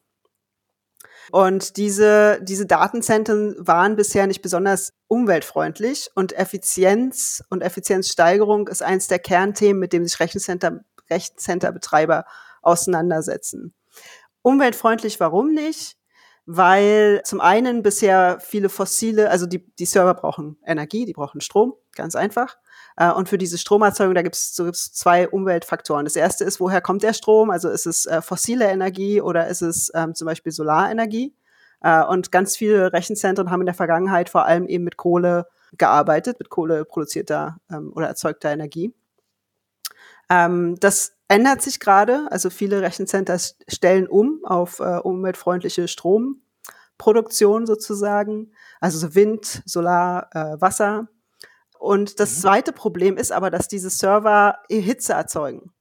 [1.32, 9.07] Und diese, diese Datenzentren waren bisher nicht besonders umweltfreundlich und Effizienz und Effizienzsteigerung ist eins
[9.07, 12.26] der Kernthemen, mit dem sich Rechencenter Rechencenter-Betreiber
[12.62, 13.74] auseinandersetzen.
[14.41, 15.97] Umweltfreundlich, warum nicht?
[16.45, 21.74] Weil zum einen bisher viele fossile, also die, die Server brauchen Energie, die brauchen Strom,
[21.93, 22.57] ganz einfach.
[22.95, 26.05] Äh, und für diese Stromerzeugung, da gibt es so gibt's zwei Umweltfaktoren.
[26.05, 27.51] Das erste ist, woher kommt der Strom?
[27.51, 31.36] Also ist es äh, fossile Energie oder ist es ähm, zum Beispiel Solarenergie?
[31.82, 35.47] Äh, und ganz viele Rechenzentren haben in der Vergangenheit vor allem eben mit Kohle
[35.78, 38.93] gearbeitet, mit Kohle produzierter ähm, oder erzeugter Energie.
[40.30, 42.28] Ähm, das ändert sich gerade.
[42.32, 48.52] Also viele Rechencenter stellen um auf äh, umweltfreundliche Stromproduktion sozusagen.
[48.82, 51.08] Also so Wind, Solar, äh, Wasser.
[51.78, 52.42] Und das mhm.
[52.42, 55.72] zweite Problem ist aber, dass diese Server Hitze erzeugen.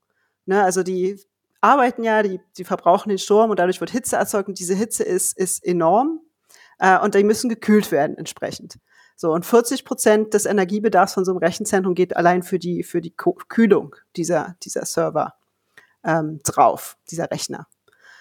[0.47, 1.21] Ne, also die
[1.61, 5.03] arbeiten ja, die, die verbrauchen den Strom und dadurch wird Hitze erzeugt und diese Hitze
[5.03, 6.21] ist, ist enorm
[6.79, 8.79] äh, und die müssen gekühlt werden entsprechend.
[9.21, 13.01] So, und 40 Prozent des Energiebedarfs von so einem Rechenzentrum geht allein für die, für
[13.01, 15.35] die Kühlung dieser, dieser Server
[16.05, 17.66] ähm, drauf, dieser Rechner.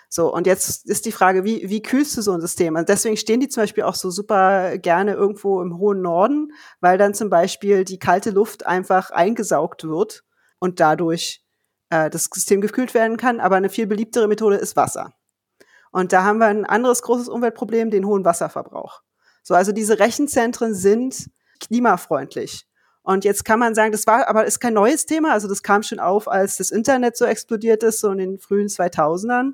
[0.10, 2.76] So, und jetzt ist die Frage, wie, wie kühlst du so ein System?
[2.76, 6.98] Also deswegen stehen die zum Beispiel auch so super gerne irgendwo im hohen Norden, weil
[6.98, 10.24] dann zum Beispiel die kalte Luft einfach eingesaugt wird
[10.58, 11.46] und dadurch
[11.92, 13.40] äh, das System gekühlt werden kann.
[13.40, 15.14] Aber eine viel beliebtere Methode ist Wasser.
[15.92, 19.04] Und da haben wir ein anderes großes Umweltproblem, den hohen Wasserverbrauch.
[19.48, 21.30] So, also diese Rechenzentren sind
[21.62, 22.66] klimafreundlich.
[23.02, 25.32] Und jetzt kann man sagen, das war aber ist kein neues Thema.
[25.32, 28.68] Also das kam schon auf, als das Internet so explodiert ist, so in den frühen
[28.68, 29.54] 2000ern.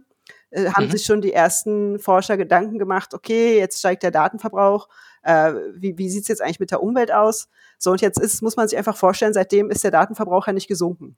[0.50, 0.92] Äh, haben mhm.
[0.94, 4.90] sich schon die ersten Forscher Gedanken gemacht, okay, jetzt steigt der Datenverbrauch.
[5.22, 7.48] Äh, wie wie sieht es jetzt eigentlich mit der Umwelt aus?
[7.78, 10.68] So, und jetzt ist, muss man sich einfach vorstellen, seitdem ist der Datenverbrauch ja nicht
[10.68, 11.18] gesunken.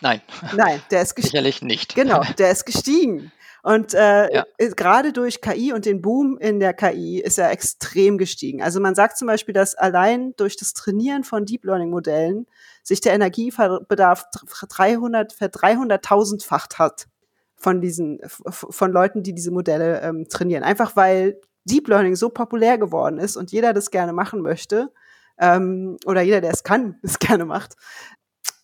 [0.00, 0.20] Nein.
[0.56, 1.30] Nein, der ist gestiegen.
[1.30, 1.94] Sicherlich nicht.
[1.94, 3.30] Genau, der ist gestiegen.
[3.66, 4.44] Und äh, ja.
[4.76, 8.62] gerade durch KI und den Boom in der KI ist er extrem gestiegen.
[8.62, 12.46] Also man sagt zum Beispiel, dass allein durch das Trainieren von Deep Learning Modellen
[12.84, 14.26] sich der Energiebedarf
[14.68, 17.08] 300 300.000-facht hat
[17.56, 20.62] von diesen von Leuten, die diese Modelle ähm, trainieren.
[20.62, 24.92] Einfach weil Deep Learning so populär geworden ist und jeder das gerne machen möchte
[25.40, 27.74] ähm, oder jeder, der es kann, es gerne macht,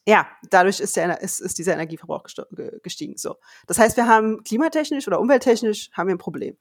[0.07, 2.25] ja, dadurch ist, der, ist, ist dieser Energieverbrauch
[2.83, 3.17] gestiegen.
[3.17, 3.37] So.
[3.67, 6.57] Das heißt, wir haben klimatechnisch oder umwelttechnisch haben wir ein Problem.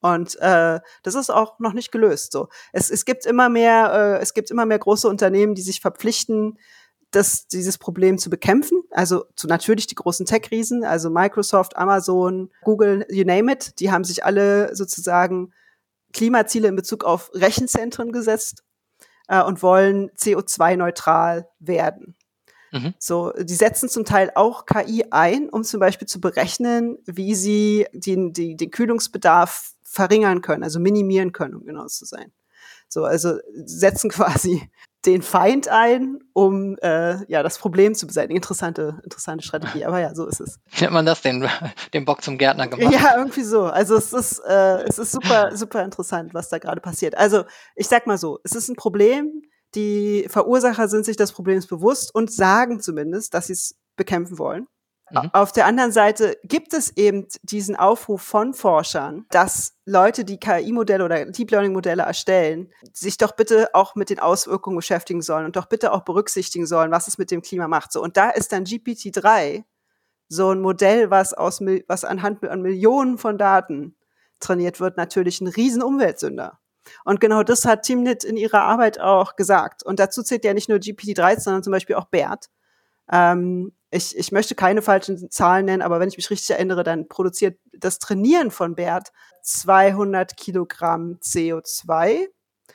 [0.00, 2.32] Und äh, das ist auch noch nicht gelöst.
[2.32, 5.80] So, es, es gibt immer mehr, äh, es gibt immer mehr große Unternehmen, die sich
[5.80, 6.58] verpflichten,
[7.10, 8.82] das, dieses Problem zu bekämpfen.
[8.90, 13.78] Also zu natürlich die großen Tech-Riesen, also Microsoft, Amazon, Google, you name it.
[13.80, 15.52] Die haben sich alle sozusagen
[16.12, 18.64] Klimaziele in Bezug auf Rechenzentren gesetzt
[19.28, 22.15] äh, und wollen CO2-neutral werden.
[22.76, 22.94] Mhm.
[22.98, 27.86] So, die setzen zum Teil auch KI ein, um zum Beispiel zu berechnen, wie sie
[27.92, 32.32] den, die, den Kühlungsbedarf verringern können, also minimieren können, um genau zu sein.
[32.88, 34.70] So, also setzen quasi
[35.04, 38.36] den Feind ein, um äh, ja das Problem zu beseitigen.
[38.36, 40.58] Interessante, interessante Strategie, aber ja, so ist es.
[40.80, 41.48] Nennt man das den,
[41.94, 42.92] den Bock zum Gärtner gemacht?
[42.92, 43.64] Ja, irgendwie so.
[43.64, 47.16] Also es ist, äh, es ist super, super interessant, was da gerade passiert.
[47.16, 47.44] Also
[47.76, 49.42] ich sag mal so, es ist ein Problem,
[49.76, 54.66] die Verursacher sind sich des Problems bewusst und sagen zumindest, dass sie es bekämpfen wollen.
[55.10, 55.30] Mhm.
[55.32, 61.04] Auf der anderen Seite gibt es eben diesen Aufruf von Forschern, dass Leute, die KI-Modelle
[61.04, 65.66] oder Deep Learning-Modelle erstellen, sich doch bitte auch mit den Auswirkungen beschäftigen sollen und doch
[65.66, 67.92] bitte auch berücksichtigen sollen, was es mit dem Klima macht.
[67.92, 69.64] So, und da ist dann GPT-3
[70.28, 73.94] so ein Modell, was aus, was anhand an Millionen von Daten
[74.40, 76.58] trainiert wird, natürlich ein riesen Umweltsünder.
[77.04, 79.82] Und genau das hat Timnit in ihrer Arbeit auch gesagt.
[79.82, 82.48] Und dazu zählt ja nicht nur GPT-3, sondern zum Beispiel auch BERT.
[83.10, 87.08] Ähm, ich, ich möchte keine falschen Zahlen nennen, aber wenn ich mich richtig erinnere, dann
[87.08, 89.12] produziert das Trainieren von BERT
[89.42, 92.26] 200 Kilogramm CO2.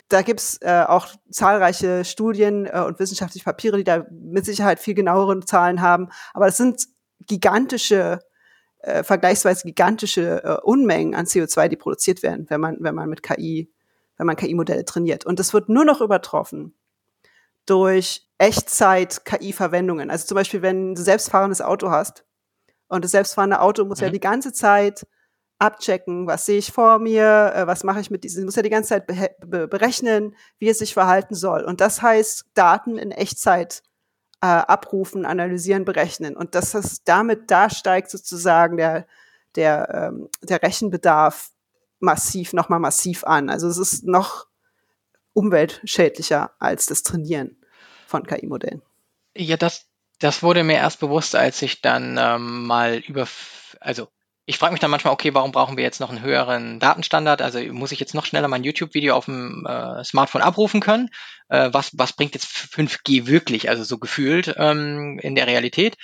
[0.08, 4.94] Da gibt's äh, auch zahlreiche Studien äh, und wissenschaftliche Papiere, die da mit Sicherheit viel
[4.94, 6.10] genauere Zahlen haben.
[6.34, 6.86] Aber das sind
[7.28, 8.20] gigantische
[8.80, 13.22] äh, vergleichsweise gigantische äh, Unmengen an CO2, die produziert werden, wenn man, wenn man mit
[13.22, 13.72] KI
[14.22, 15.26] wenn man KI-Modelle trainiert.
[15.26, 16.76] Und das wird nur noch übertroffen
[17.66, 20.12] durch Echtzeit-KI-Verwendungen.
[20.12, 22.24] Also zum Beispiel, wenn du selbstfahrendes Auto hast
[22.88, 24.06] und das selbstfahrende Auto muss mhm.
[24.06, 25.08] ja die ganze Zeit
[25.58, 28.70] abchecken, was sehe ich vor mir, äh, was mache ich mit diesem, muss ja die
[28.70, 31.64] ganze Zeit be berechnen, wie es sich verhalten soll.
[31.64, 33.82] Und das heißt, Daten in Echtzeit
[34.42, 36.38] äh, abrufen, analysieren, berechnen.
[36.38, 39.08] Und das ist damit, da steigt sozusagen der,
[39.56, 41.50] der, ähm, der Rechenbedarf
[42.02, 43.50] massiv, nochmal massiv an.
[43.50, 44.48] Also es ist noch
[45.34, 47.58] umweltschädlicher als das Trainieren
[48.08, 48.82] von KI-Modellen.
[49.36, 49.88] Ja, das,
[50.20, 53.28] das wurde mir erst bewusst, als ich dann ähm, mal über,
[53.80, 54.10] also
[54.46, 57.42] ich frage mich dann manchmal, okay, warum brauchen wir jetzt noch einen höheren Datenstandard?
[57.42, 61.10] Also muss ich jetzt noch schneller mein YouTube-Video auf dem äh, Smartphone abrufen können?
[61.48, 65.96] Äh, was, was bringt jetzt 5G wirklich, also so gefühlt ähm, in der Realität?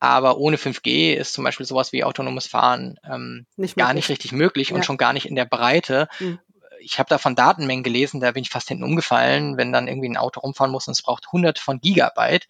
[0.00, 4.32] Aber ohne 5G ist zum Beispiel sowas wie autonomes Fahren ähm, nicht gar nicht richtig
[4.32, 4.76] möglich ja.
[4.76, 6.08] und schon gar nicht in der Breite.
[6.18, 6.40] Mhm.
[6.80, 10.08] Ich habe da von Datenmengen gelesen, da bin ich fast hinten umgefallen, wenn dann irgendwie
[10.08, 12.48] ein Auto rumfahren muss und es braucht hunderte von Gigabyte,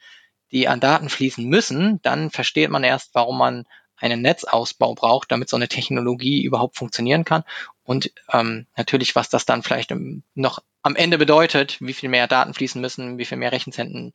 [0.53, 5.49] die an Daten fließen müssen, dann versteht man erst, warum man einen Netzausbau braucht, damit
[5.49, 7.45] so eine Technologie überhaupt funktionieren kann.
[7.83, 9.93] Und ähm, natürlich, was das dann vielleicht
[10.35, 14.13] noch am Ende bedeutet, wie viel mehr Daten fließen müssen, wie viel mehr Rechenzentren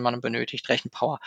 [0.00, 1.20] man benötigt, Rechenpower.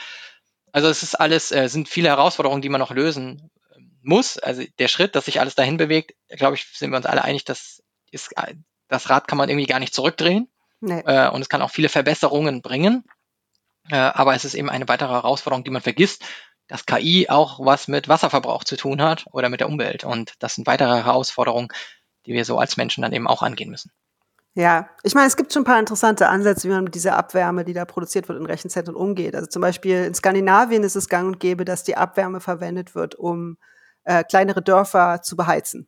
[0.72, 4.38] Also es ist alles, äh, sind viele Herausforderungen, die man noch lösen ähm, muss.
[4.38, 7.45] Also der Schritt, dass sich alles dahin bewegt, glaube ich, sind wir uns alle einig,
[7.45, 8.55] dass ist, äh,
[8.88, 10.49] das Rad kann man irgendwie gar nicht zurückdrehen.
[10.82, 11.01] Nee.
[11.05, 13.05] Äh, und es kann auch viele Verbesserungen bringen.
[13.89, 16.24] Äh, aber es ist eben eine weitere Herausforderung, die man vergisst,
[16.67, 20.03] dass KI auch was mit Wasserverbrauch zu tun hat oder mit der Umwelt.
[20.03, 21.69] Und das sind weitere Herausforderungen,
[22.26, 23.91] die wir so als Menschen dann eben auch angehen müssen.
[24.53, 27.63] Ja, ich meine, es gibt schon ein paar interessante Ansätze, wie man mit dieser Abwärme,
[27.63, 29.33] die da produziert wird, in Rechenzentren umgeht.
[29.33, 33.15] Also zum Beispiel in Skandinavien ist es gang und gäbe, dass die Abwärme verwendet wird,
[33.15, 33.57] um
[34.03, 35.87] äh, kleinere Dörfer zu beheizen.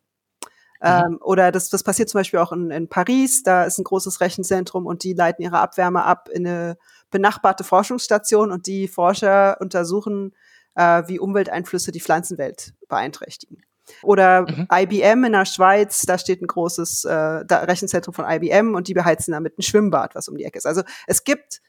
[0.82, 0.90] Mhm.
[0.90, 4.22] Ähm, oder das, das passiert zum Beispiel auch in, in Paris, da ist ein großes
[4.22, 6.78] Rechenzentrum und die leiten ihre Abwärme ab in eine
[7.12, 10.34] benachbarte Forschungsstation und die Forscher untersuchen,
[10.76, 13.64] äh, wie Umwelteinflüsse die Pflanzenwelt beeinträchtigen.
[14.02, 14.68] Oder mhm.
[14.72, 19.32] IBM in der Schweiz, da steht ein großes äh, Rechenzentrum von IBM und die beheizen
[19.32, 20.66] damit ein Schwimmbad, was um die Ecke ist.
[20.66, 21.62] Also es gibt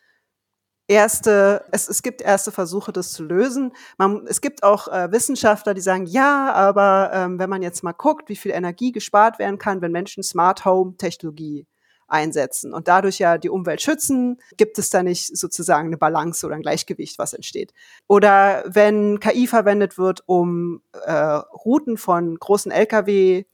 [0.87, 3.73] erste, es, es gibt erste Versuche, das zu lösen.
[3.99, 7.93] Man, es gibt auch äh, Wissenschaftler, die sagen, ja, aber ähm, wenn man jetzt mal
[7.93, 11.67] guckt, wie viel Energie gespart werden kann, wenn Menschen Smart Home Technologie
[12.09, 16.55] einsetzen und dadurch ja die Umwelt schützen, gibt es da nicht sozusagen eine Balance oder
[16.55, 17.73] ein Gleichgewicht, was entsteht.
[18.07, 23.45] Oder wenn KI verwendet wird, um äh, Routen von großen Lkw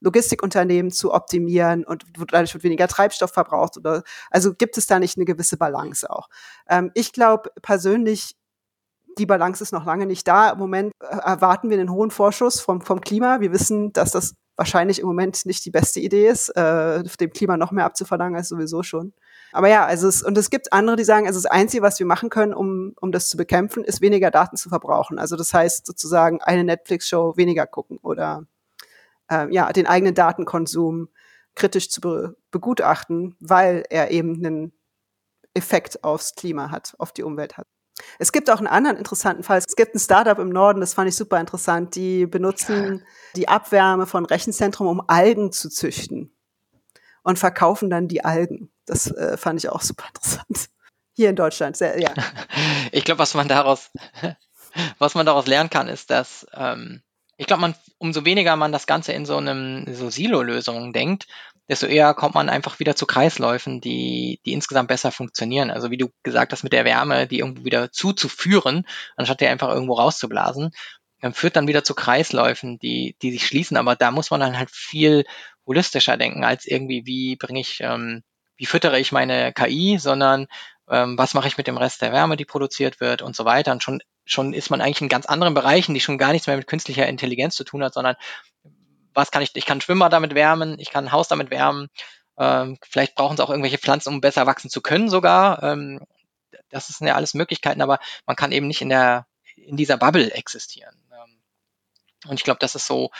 [0.00, 5.16] Logistikunternehmen zu optimieren und dadurch wird weniger Treibstoff verbraucht oder also gibt es da nicht
[5.16, 6.28] eine gewisse Balance auch.
[6.68, 8.34] Ähm, ich glaube persönlich,
[9.18, 10.50] die Balance ist noch lange nicht da.
[10.50, 13.40] Im Moment äh, erwarten wir einen hohen Vorschuss vom, vom Klima.
[13.40, 17.56] Wir wissen, dass das wahrscheinlich im Moment nicht die beste Idee ist, äh, dem Klima
[17.56, 19.12] noch mehr abzuverlangen als sowieso schon.
[19.52, 22.06] Aber ja, also es, und es gibt andere, die sagen, also das Einzige, was wir
[22.06, 25.18] machen können, um, um das zu bekämpfen, ist weniger Daten zu verbrauchen.
[25.18, 28.46] Also das heißt sozusagen eine Netflix-Show weniger gucken oder
[29.30, 31.08] äh, ja, den eigenen Datenkonsum
[31.54, 34.72] kritisch zu be begutachten, weil er eben einen
[35.54, 37.66] Effekt aufs Klima hat, auf die Umwelt hat.
[38.18, 39.58] Es gibt auch einen anderen interessanten Fall.
[39.58, 41.94] Es gibt ein Startup im Norden, das fand ich super interessant.
[41.94, 43.04] Die benutzen
[43.36, 46.32] die Abwärme von Rechenzentrum, um Algen zu züchten
[47.22, 48.70] und verkaufen dann die Algen.
[48.86, 50.70] Das äh, fand ich auch super interessant.
[51.14, 52.12] Hier in Deutschland, sehr, ja.
[52.92, 53.90] Ich glaube, was man daraus,
[54.98, 57.02] was man daraus lernen kann, ist, dass ähm,
[57.36, 61.26] ich glaube, man umso weniger man das Ganze in so einem so Silo-Lösungen denkt,
[61.70, 65.70] desto eher kommt man einfach wieder zu Kreisläufen, die, die insgesamt besser funktionieren.
[65.70, 68.84] Also wie du gesagt hast, mit der Wärme, die irgendwo wieder zuzuführen,
[69.16, 70.72] anstatt die einfach irgendwo rauszublasen,
[71.32, 73.76] führt dann wieder zu Kreisläufen, die, die sich schließen.
[73.76, 75.24] Aber da muss man dann halt viel
[75.64, 78.22] holistischer denken, als irgendwie, wie bringe ich, ähm,
[78.56, 80.48] wie füttere ich meine KI, sondern
[80.90, 83.70] ähm, was mache ich mit dem Rest der Wärme, die produziert wird und so weiter.
[83.70, 86.56] Und schon, schon ist man eigentlich in ganz anderen Bereichen, die schon gar nichts mehr
[86.56, 88.16] mit künstlicher Intelligenz zu tun hat, sondern
[89.14, 91.88] was kann ich, ich kann Schwimmer damit wärmen, ich kann ein Haus damit wärmen,
[92.38, 95.62] ähm, vielleicht brauchen sie auch irgendwelche Pflanzen, um besser wachsen zu können sogar.
[95.62, 96.00] Ähm,
[96.70, 100.32] das sind ja alles Möglichkeiten, aber man kann eben nicht in der, in dieser Bubble
[100.32, 100.96] existieren.
[101.12, 101.42] Ähm,
[102.28, 103.10] und ich glaube, das ist so,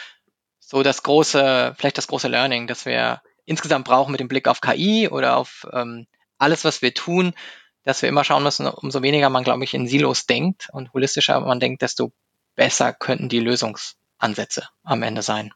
[0.58, 4.60] so das große, vielleicht das große Learning, dass wir insgesamt brauchen mit dem Blick auf
[4.60, 6.06] KI oder auf ähm,
[6.38, 7.34] alles, was wir tun,
[7.82, 11.40] dass wir immer schauen müssen, umso weniger man, glaube ich, in Silos denkt und holistischer
[11.40, 12.12] man denkt, desto
[12.54, 15.52] besser könnten die Lösungsansätze am Ende sein.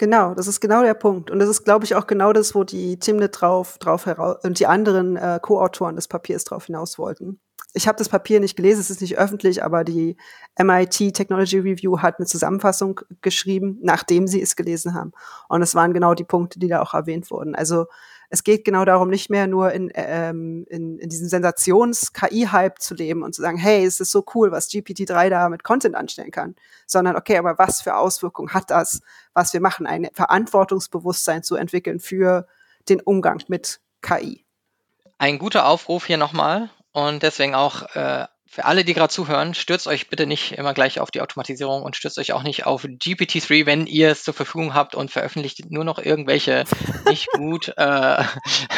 [0.00, 1.30] Genau, das ist genau der Punkt.
[1.30, 4.58] Und das ist, glaube ich, auch genau das, wo die Timnit drauf, drauf heraus und
[4.58, 7.38] die anderen äh, Co-Autoren des Papiers drauf hinaus wollten.
[7.74, 10.16] Ich habe das Papier nicht gelesen, es ist nicht öffentlich, aber die
[10.58, 15.12] MIT Technology Review hat eine Zusammenfassung geschrieben, nachdem sie es gelesen haben.
[15.50, 17.54] Und es waren genau die Punkte, die da auch erwähnt wurden.
[17.54, 17.84] Also
[18.32, 23.24] es geht genau darum, nicht mehr nur in, ähm, in, in diesem Sensations-KI-Hype zu leben
[23.24, 26.54] und zu sagen, hey, es ist so cool, was GPT-3 da mit Content anstellen kann,
[26.86, 29.00] sondern okay, aber was für Auswirkungen hat das,
[29.34, 32.46] was wir machen, ein Verantwortungsbewusstsein zu entwickeln für
[32.88, 34.44] den Umgang mit KI.
[35.18, 39.86] Ein guter Aufruf hier nochmal und deswegen auch äh, für alle, die gerade zuhören, stürzt
[39.86, 43.64] euch bitte nicht immer gleich auf die Automatisierung und stürzt euch auch nicht auf GPT-3,
[43.64, 46.64] wenn ihr es zur Verfügung habt und veröffentlicht nur noch irgendwelche
[47.08, 48.24] nicht gut, äh,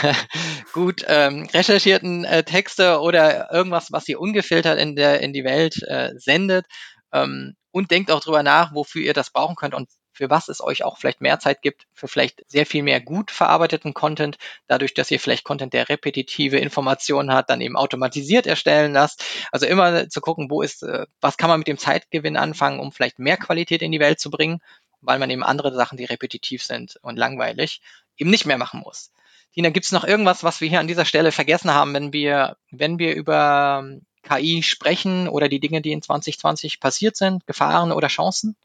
[0.74, 5.82] gut ähm, recherchierten äh, Texte oder irgendwas, was ihr ungefiltert in, der, in die Welt
[5.84, 6.66] äh, sendet.
[7.10, 10.62] Ähm, und denkt auch drüber nach, wofür ihr das brauchen könnt und für was es
[10.62, 14.38] euch auch vielleicht mehr Zeit gibt, für vielleicht sehr viel mehr gut verarbeiteten Content,
[14.68, 19.24] dadurch, dass ihr vielleicht Content, der repetitive Informationen hat, dann eben automatisiert erstellen lasst.
[19.50, 22.92] Also immer zu gucken, wo ist, äh, was kann man mit dem Zeitgewinn anfangen, um
[22.92, 24.60] vielleicht mehr Qualität in die Welt zu bringen,
[25.00, 27.80] weil man eben andere Sachen, die repetitiv sind und langweilig,
[28.16, 29.10] eben nicht mehr machen muss.
[29.54, 32.56] Tina, gibt es noch irgendwas, was wir hier an dieser Stelle vergessen haben, wenn wir,
[32.70, 37.92] wenn wir über ähm, KI sprechen oder die Dinge, die in 2020 passiert sind, Gefahren
[37.92, 38.56] oder Chancen?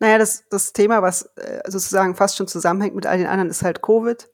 [0.00, 3.62] Naja, das, das Thema, was äh, sozusagen fast schon zusammenhängt mit all den anderen, ist
[3.62, 4.28] halt Covid.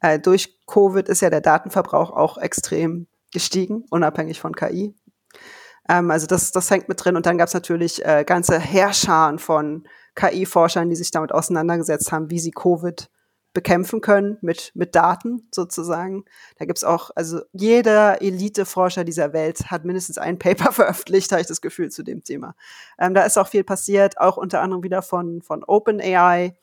[0.00, 4.94] Äh, durch Covid ist ja der Datenverbrauch auch extrem gestiegen, unabhängig von KI.
[5.88, 7.16] Ähm, also das, das hängt mit drin.
[7.16, 12.30] Und dann gab es natürlich äh, ganze Herrscharen von KI-Forschern, die sich damit auseinandergesetzt haben,
[12.30, 13.10] wie sie Covid
[13.58, 16.24] bekämpfen können mit, mit Daten sozusagen.
[16.58, 21.48] Da gibt's auch, also jeder Elite-Forscher dieser Welt hat mindestens ein Paper veröffentlicht, habe ich
[21.48, 22.54] das Gefühl, zu dem Thema.
[23.00, 26.54] Ähm, da ist auch viel passiert, auch unter anderem wieder von, von OpenAI,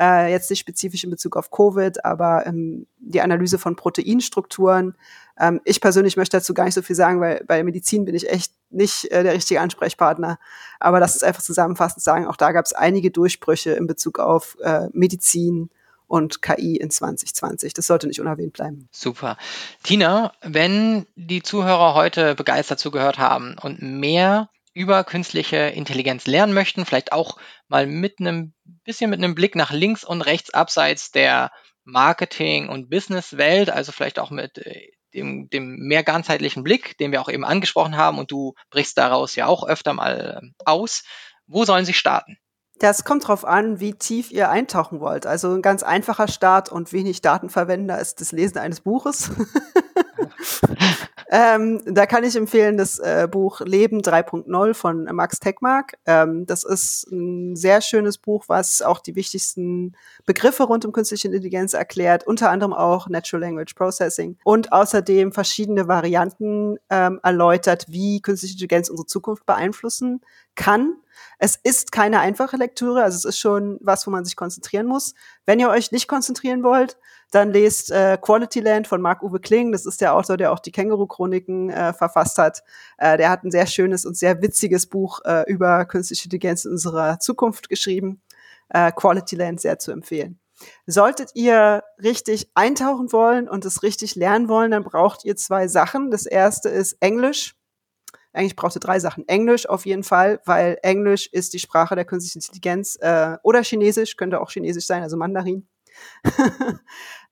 [0.00, 4.94] äh, jetzt nicht spezifisch in Bezug auf Covid, aber ähm, die Analyse von Proteinstrukturen.
[5.38, 8.30] Ähm, ich persönlich möchte dazu gar nicht so viel sagen, weil bei Medizin bin ich
[8.30, 10.38] echt nicht äh, der richtige Ansprechpartner.
[10.80, 14.56] Aber das ist einfach zusammenfassend sagen, auch da gab es einige Durchbrüche in Bezug auf
[14.62, 15.68] äh, Medizin,
[16.08, 17.74] und KI in 2020.
[17.74, 18.88] Das sollte nicht unerwähnt bleiben.
[18.90, 19.36] Super.
[19.84, 26.84] Tina, wenn die Zuhörer heute begeistert zugehört haben und mehr über künstliche Intelligenz lernen möchten,
[26.84, 27.38] vielleicht auch
[27.68, 28.54] mal mit einem
[28.84, 31.50] bisschen mit einem Blick nach links und rechts abseits der
[31.84, 37.20] Marketing- und Businesswelt, also vielleicht auch mit äh, dem, dem mehr ganzheitlichen Blick, den wir
[37.20, 41.02] auch eben angesprochen haben und du brichst daraus ja auch öfter mal äh, aus.
[41.46, 42.38] Wo sollen sie starten?
[42.78, 45.26] Das kommt drauf an, wie tief ihr eintauchen wollt.
[45.26, 49.30] Also ein ganz einfacher Start und wenig Datenverwender ist das Lesen eines Buches.
[51.30, 55.94] ähm, da kann ich empfehlen das äh, Buch Leben 3.0 von Max Tegmark.
[56.06, 61.28] Ähm, das ist ein sehr schönes Buch, was auch die wichtigsten Begriffe rund um künstliche
[61.28, 68.20] Intelligenz erklärt, unter anderem auch Natural Language Processing und außerdem verschiedene Varianten ähm, erläutert, wie
[68.20, 70.20] künstliche Intelligenz unsere Zukunft beeinflussen
[70.54, 70.96] kann
[71.38, 75.14] es ist keine einfache Lektüre, also es ist schon was, wo man sich konzentrieren muss.
[75.46, 76.96] Wenn ihr euch nicht konzentrieren wollt,
[77.30, 79.72] dann lest äh, Quality Land von Marc-Uwe Kling.
[79.72, 82.62] Das ist der Autor, der auch die Känguru-Chroniken äh, verfasst hat.
[82.96, 86.72] Äh, der hat ein sehr schönes und sehr witziges Buch äh, über künstliche Intelligenz in
[86.72, 88.22] unserer Zukunft geschrieben.
[88.70, 90.38] Äh, Quality Land sehr zu empfehlen.
[90.86, 96.10] Solltet ihr richtig eintauchen wollen und es richtig lernen wollen, dann braucht ihr zwei Sachen.
[96.10, 97.57] Das erste ist Englisch.
[98.38, 99.26] Eigentlich braucht ihr drei Sachen.
[99.26, 104.16] Englisch auf jeden Fall, weil Englisch ist die Sprache der künstlichen Intelligenz äh, oder Chinesisch,
[104.16, 105.66] könnte auch Chinesisch sein, also Mandarin.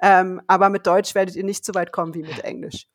[0.03, 2.89] ähm, aber mit Deutsch werdet ihr nicht so weit kommen wie mit Englisch.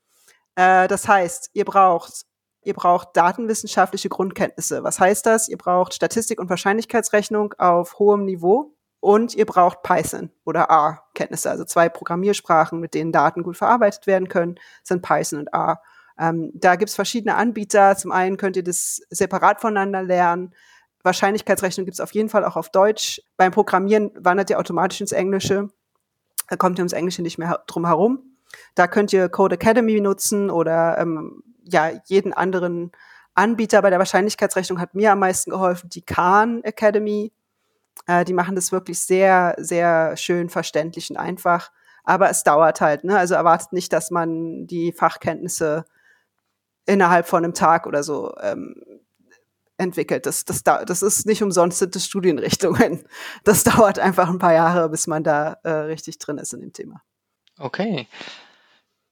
[0.55, 2.25] Äh, das heißt, ihr braucht
[2.63, 4.83] Ihr braucht datenwissenschaftliche Grundkenntnisse.
[4.83, 5.49] Was heißt das?
[5.49, 11.49] Ihr braucht Statistik und Wahrscheinlichkeitsrechnung auf hohem Niveau und ihr braucht Python oder R-Kenntnisse.
[11.49, 15.81] Also zwei Programmiersprachen, mit denen Daten gut verarbeitet werden können, sind Python und R.
[16.21, 17.97] Ähm, da gibt's verschiedene Anbieter.
[17.97, 20.53] Zum einen könnt ihr das separat voneinander lernen.
[21.01, 23.21] Wahrscheinlichkeitsrechnung gibt's auf jeden Fall auch auf Deutsch.
[23.37, 25.69] Beim Programmieren wandert ihr automatisch ins Englische.
[26.47, 28.37] Da kommt ihr ums Englische nicht mehr drum herum.
[28.75, 32.91] Da könnt ihr Code Academy nutzen oder ähm, ja jeden anderen
[33.33, 33.81] Anbieter.
[33.81, 37.33] Bei der Wahrscheinlichkeitsrechnung hat mir am meisten geholfen die Khan Academy.
[38.05, 41.71] Äh, die machen das wirklich sehr, sehr schön verständlich und einfach.
[42.03, 43.05] Aber es dauert halt.
[43.05, 43.17] Ne?
[43.17, 45.85] Also erwartet nicht, dass man die Fachkenntnisse
[46.85, 48.75] innerhalb von einem Tag oder so ähm,
[49.77, 50.25] entwickelt.
[50.25, 53.03] Das, das, das ist nicht umsonst sind das Studienrichtungen.
[53.43, 56.73] Das dauert einfach ein paar Jahre, bis man da äh, richtig drin ist in dem
[56.73, 57.01] Thema.
[57.57, 58.07] Okay.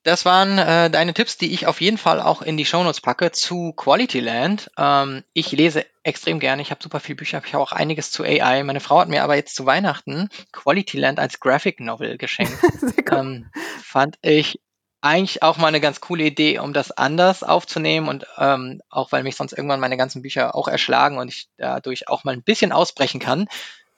[0.03, 3.31] Das waren äh, deine Tipps, die ich auf jeden Fall auch in die Shownotes packe
[3.31, 4.71] zu Quality Land.
[4.77, 8.23] Ähm, ich lese extrem gerne, ich habe super viele Bücher, ich habe auch einiges zu
[8.23, 8.63] AI.
[8.63, 12.57] Meine Frau hat mir aber jetzt zu Weihnachten Quality Land als Graphic Novel geschenkt.
[13.11, 13.49] ähm,
[13.83, 14.61] fand ich
[15.01, 19.23] eigentlich auch mal eine ganz coole Idee, um das anders aufzunehmen und ähm, auch weil
[19.23, 22.71] mich sonst irgendwann meine ganzen Bücher auch erschlagen und ich dadurch auch mal ein bisschen
[22.71, 23.47] ausbrechen kann.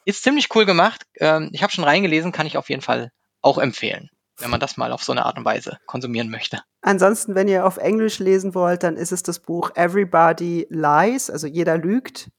[0.06, 1.04] Ist ziemlich cool gemacht.
[1.20, 4.78] Ähm, ich habe schon reingelesen, kann ich auf jeden Fall auch empfehlen, wenn man das
[4.78, 6.62] mal auf so eine Art und Weise konsumieren möchte.
[6.82, 11.48] Ansonsten, wenn ihr auf Englisch lesen wollt, dann ist es das Buch Everybody Lies, also
[11.48, 12.30] jeder lügt.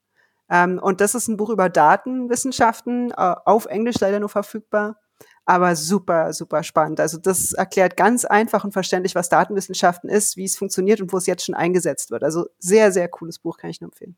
[0.49, 5.02] Ähm, und das ist ein Buch über Datenwissenschaften, äh, auf Englisch leider nur verfügbar
[5.45, 7.01] aber super, super spannend.
[7.01, 11.17] Also das erklärt ganz einfach und verständlich, was Datenwissenschaften ist, wie es funktioniert und wo
[11.17, 12.23] es jetzt schon eingesetzt wird.
[12.23, 14.17] Also sehr, sehr cooles Buch, kann ich nur empfehlen.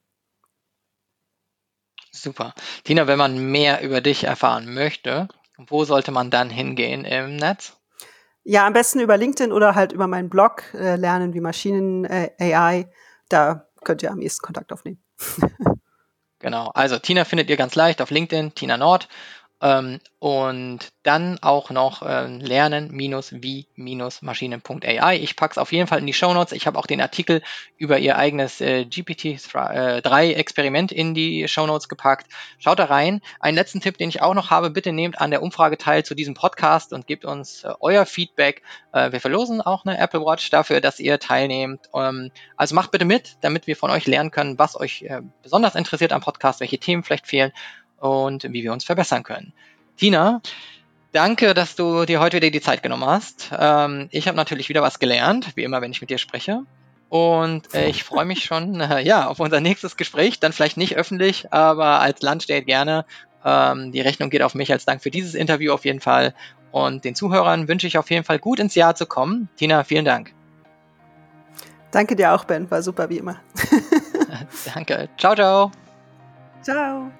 [2.13, 2.55] Super.
[2.85, 7.77] Tina, wenn man mehr über dich erfahren möchte, wo sollte man dann hingehen im Netz?
[8.45, 12.31] Ja, am besten über LinkedIn oder halt über meinen Blog äh, Lernen wie Maschinen äh,
[12.39, 12.91] AI.
[13.29, 15.03] Da könnt ihr am ehesten Kontakt aufnehmen.
[16.41, 16.71] Genau.
[16.75, 19.09] Also Tina findet ihr ganz leicht auf LinkedIn, Tina Nord.
[19.63, 25.17] Ähm, und dann auch noch äh, lernen-wie-maschinen.ai.
[25.17, 26.53] Ich packe es auf jeden Fall in die Show Notes.
[26.53, 27.43] Ich habe auch den Artikel
[27.77, 32.27] über ihr eigenes äh, GPT-3-Experiment äh, in die Show Notes gepackt.
[32.59, 33.21] Schaut da rein.
[33.39, 36.15] Einen letzten Tipp, den ich auch noch habe, bitte nehmt an der Umfrage teil zu
[36.15, 38.63] diesem Podcast und gebt uns äh, euer Feedback.
[38.93, 41.89] Äh, wir verlosen auch eine Apple Watch dafür, dass ihr teilnehmt.
[41.95, 45.75] Ähm, also macht bitte mit, damit wir von euch lernen können, was euch äh, besonders
[45.75, 47.53] interessiert am Podcast, welche Themen vielleicht fehlen
[48.05, 49.53] und wie wir uns verbessern können.
[49.97, 50.43] Tina,
[51.13, 53.51] danke, dass du dir heute wieder die Zeit genommen hast.
[53.59, 56.63] Ähm, ich habe natürlich wieder was gelernt, wie immer, wenn ich mit dir spreche.
[57.09, 60.39] Und äh, ich freue mich schon äh, ja, auf unser nächstes Gespräch.
[60.39, 63.07] Dann vielleicht nicht öffentlich, aber als Lunch-Date gerne.
[63.43, 66.35] Ähm, die Rechnung geht auf mich als Dank für dieses Interview auf jeden Fall.
[66.73, 69.49] Und den Zuhörern wünsche ich auf jeden Fall gut ins Jahr zu kommen.
[69.57, 70.35] Tina, vielen Dank.
[71.91, 72.71] Danke dir auch, Ben.
[72.71, 73.41] War super wie immer.
[74.75, 75.09] Danke.
[75.17, 75.71] Ciao, ciao.
[76.63, 77.11] Ciao.